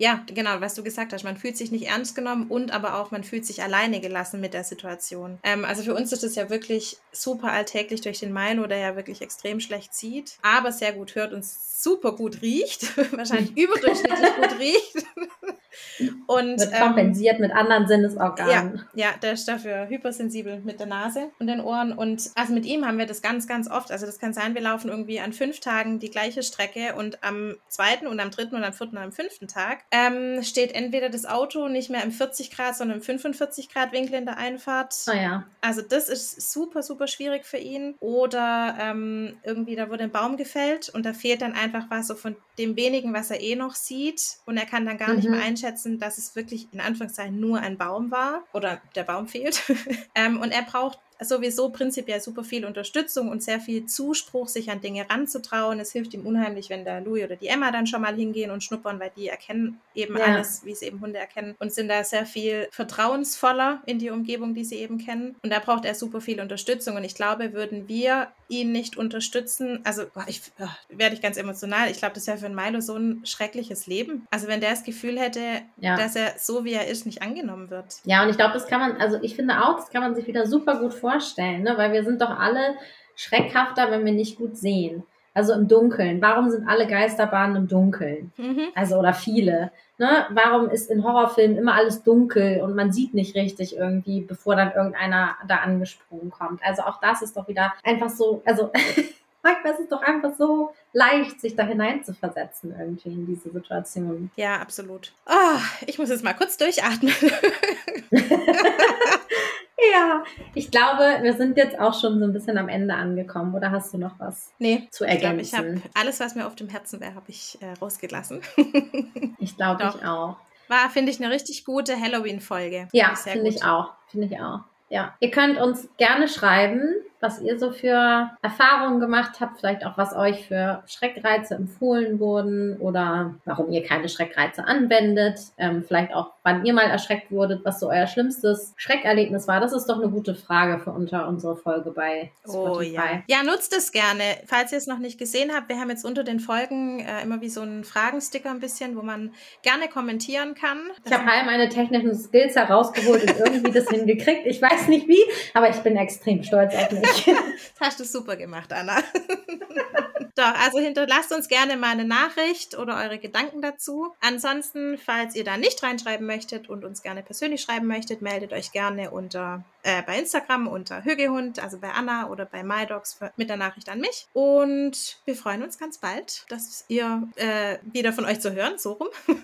[0.02, 3.12] ja, genau, was du gesagt hast, man fühlt sich nicht ernst genommen und aber auch
[3.12, 5.38] man fühlt sich alleine gelassen mit der Situation.
[5.44, 8.96] Ähm, also für uns ist es ja wirklich super alltäglich durch den Milo, der ja
[8.96, 14.60] wirklich extrem schlecht sieht, aber sehr gut hört und super gut riecht, wahrscheinlich überdurchschnittlich gut
[14.60, 15.06] riecht.
[16.28, 18.86] Und, Wird kompensiert ähm, mit anderen Sinnesorganen.
[18.94, 21.94] Ja, ja, der ist dafür hypersensibel mit der Nase und den Ohren.
[21.94, 23.92] Und also mit ihm haben wir das ganz, ganz oft.
[23.92, 27.56] Also das kann sein, wir laufen irgendwie an fünf Tagen die gleiche Strecke und am
[27.70, 31.26] zweiten und am dritten und am vierten und am fünften Tag ähm, steht entweder das
[31.26, 34.96] Auto nicht mehr im 40 Grad, sondern im 45 Grad Winkel in der Einfahrt.
[35.08, 35.46] Oh ja.
[35.60, 37.96] Also das ist super, super schwierig für ihn.
[38.00, 42.16] Oder ähm, irgendwie, da wurde ein Baum gefällt und da fehlt dann einfach was so
[42.16, 44.38] von dem wenigen, was er eh noch sieht.
[44.46, 45.16] Und er kann dann gar mhm.
[45.18, 49.28] nicht mehr einschätzen, dass es wirklich in Anführungszeichen nur ein Baum war oder der Baum
[49.28, 49.62] fehlt.
[50.16, 54.82] ähm, und er braucht sowieso prinzipiell super viel Unterstützung und sehr viel Zuspruch, sich an
[54.82, 55.80] Dinge ranzutrauen.
[55.80, 58.64] Es hilft ihm unheimlich, wenn der Louis oder die Emma dann schon mal hingehen und
[58.64, 60.26] schnuppern, weil die erkennen eben ja.
[60.26, 64.54] alles, wie es eben Hunde erkennen und sind da sehr viel vertrauensvoller in die Umgebung,
[64.54, 65.36] die sie eben kennen.
[65.44, 66.96] Und da braucht er super viel Unterstützung.
[66.96, 71.90] Und ich glaube, würden wir ihn nicht unterstützen, also ich oh, werde ich ganz emotional.
[71.90, 74.28] Ich glaube, das wäre für einen Milo so ein schreckliches Leben.
[74.30, 75.40] Also wenn der das Gefühl hätte,
[75.78, 75.96] ja.
[75.96, 77.96] dass er so wie er ist nicht angenommen wird.
[78.06, 80.28] Ja, und ich glaube, das kann man, also ich finde auch, das kann man sich
[80.28, 81.78] wieder super gut vorstellen vorstellen, ne?
[81.78, 82.76] weil wir sind doch alle
[83.16, 85.04] schreckhafter, wenn wir nicht gut sehen.
[85.34, 86.22] Also im Dunkeln.
[86.22, 88.34] Warum sind alle Geisterbahnen im Dunkeln?
[88.38, 88.68] Mhm.
[88.76, 89.72] Also oder viele.
[89.98, 90.26] Ne?
[90.32, 94.74] Warum ist in Horrorfilmen immer alles dunkel und man sieht nicht richtig irgendwie, bevor dann
[94.74, 96.62] irgendeiner da angesprungen kommt?
[96.64, 98.72] Also auch das ist doch wieder einfach so, also
[99.44, 104.32] manchmal ist es doch einfach so leicht, sich da hineinzuversetzen irgendwie in diese Situation.
[104.36, 105.14] Ja, absolut.
[105.28, 107.14] Oh, ich muss jetzt mal kurz durchatmen.
[109.94, 110.24] Ja,
[110.54, 113.56] ich glaube, wir sind jetzt auch schon so ein bisschen am Ende angekommen.
[113.56, 115.40] Oder hast du noch was nee, zu ergänzen?
[115.40, 118.42] Ich, glaub, ich habe alles, was mir auf dem Herzen wäre, habe ich äh, rausgelassen.
[119.40, 120.38] ich glaube, ich auch.
[120.68, 122.88] War, finde ich, eine richtig gute Halloween-Folge.
[122.92, 123.94] Ja, finde ich auch.
[124.08, 124.60] Finde ich auch.
[124.90, 129.98] Ja, ihr könnt uns gerne schreiben, was ihr so für Erfahrungen gemacht habt, vielleicht auch
[129.98, 136.32] was euch für Schreckreize empfohlen wurden oder warum ihr keine Schreckreize anwendet, ähm, vielleicht auch
[136.44, 139.60] wann ihr mal erschreckt wurdet, was so euer schlimmstes Schreckerlebnis war.
[139.60, 142.78] Das ist doch eine gute Frage für unter unsere Folge bei Spotify.
[142.78, 143.24] Oh, ja.
[143.28, 144.24] ja, nutzt es gerne.
[144.48, 147.42] Falls ihr es noch nicht gesehen habt, wir haben jetzt unter den Folgen äh, immer
[147.42, 150.80] wie so einen Fragensticker ein bisschen, wo man gerne kommentieren kann.
[151.04, 154.46] Das ich habe all meine technischen Skills herausgeholt und irgendwie das hingekriegt.
[154.46, 155.22] Ich weiß nicht wie,
[155.54, 157.11] aber ich bin extrem stolz auf mich.
[157.26, 158.98] das hast du super gemacht, Anna.
[160.36, 164.14] Doch, also hinterlasst uns gerne mal eine Nachricht oder eure Gedanken dazu.
[164.22, 168.72] Ansonsten, falls ihr da nicht reinschreiben möchtet und uns gerne persönlich schreiben möchtet, meldet euch
[168.72, 173.58] gerne unter äh, bei Instagram unter Hügehund, also bei Anna oder bei MyDogs mit der
[173.58, 174.28] Nachricht an mich.
[174.34, 178.94] Und wir freuen uns ganz bald, dass ihr äh, wieder von euch zu hören, so
[178.94, 179.10] rum.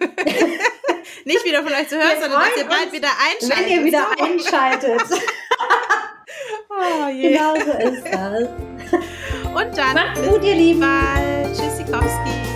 [1.26, 3.66] Nicht wieder von euch zu hören, wir sondern dass ihr bald wieder einschaltet.
[3.66, 4.24] Wenn ihr wieder so.
[4.24, 5.22] einschaltet.
[6.80, 7.30] Oh, yeah.
[7.30, 8.50] Genau so ist das.
[9.46, 9.96] Und dann.
[9.96, 10.80] Macht's gut, ihr Lieben.
[10.80, 11.56] Bald.
[11.56, 12.47] Tschüss, Sikowski.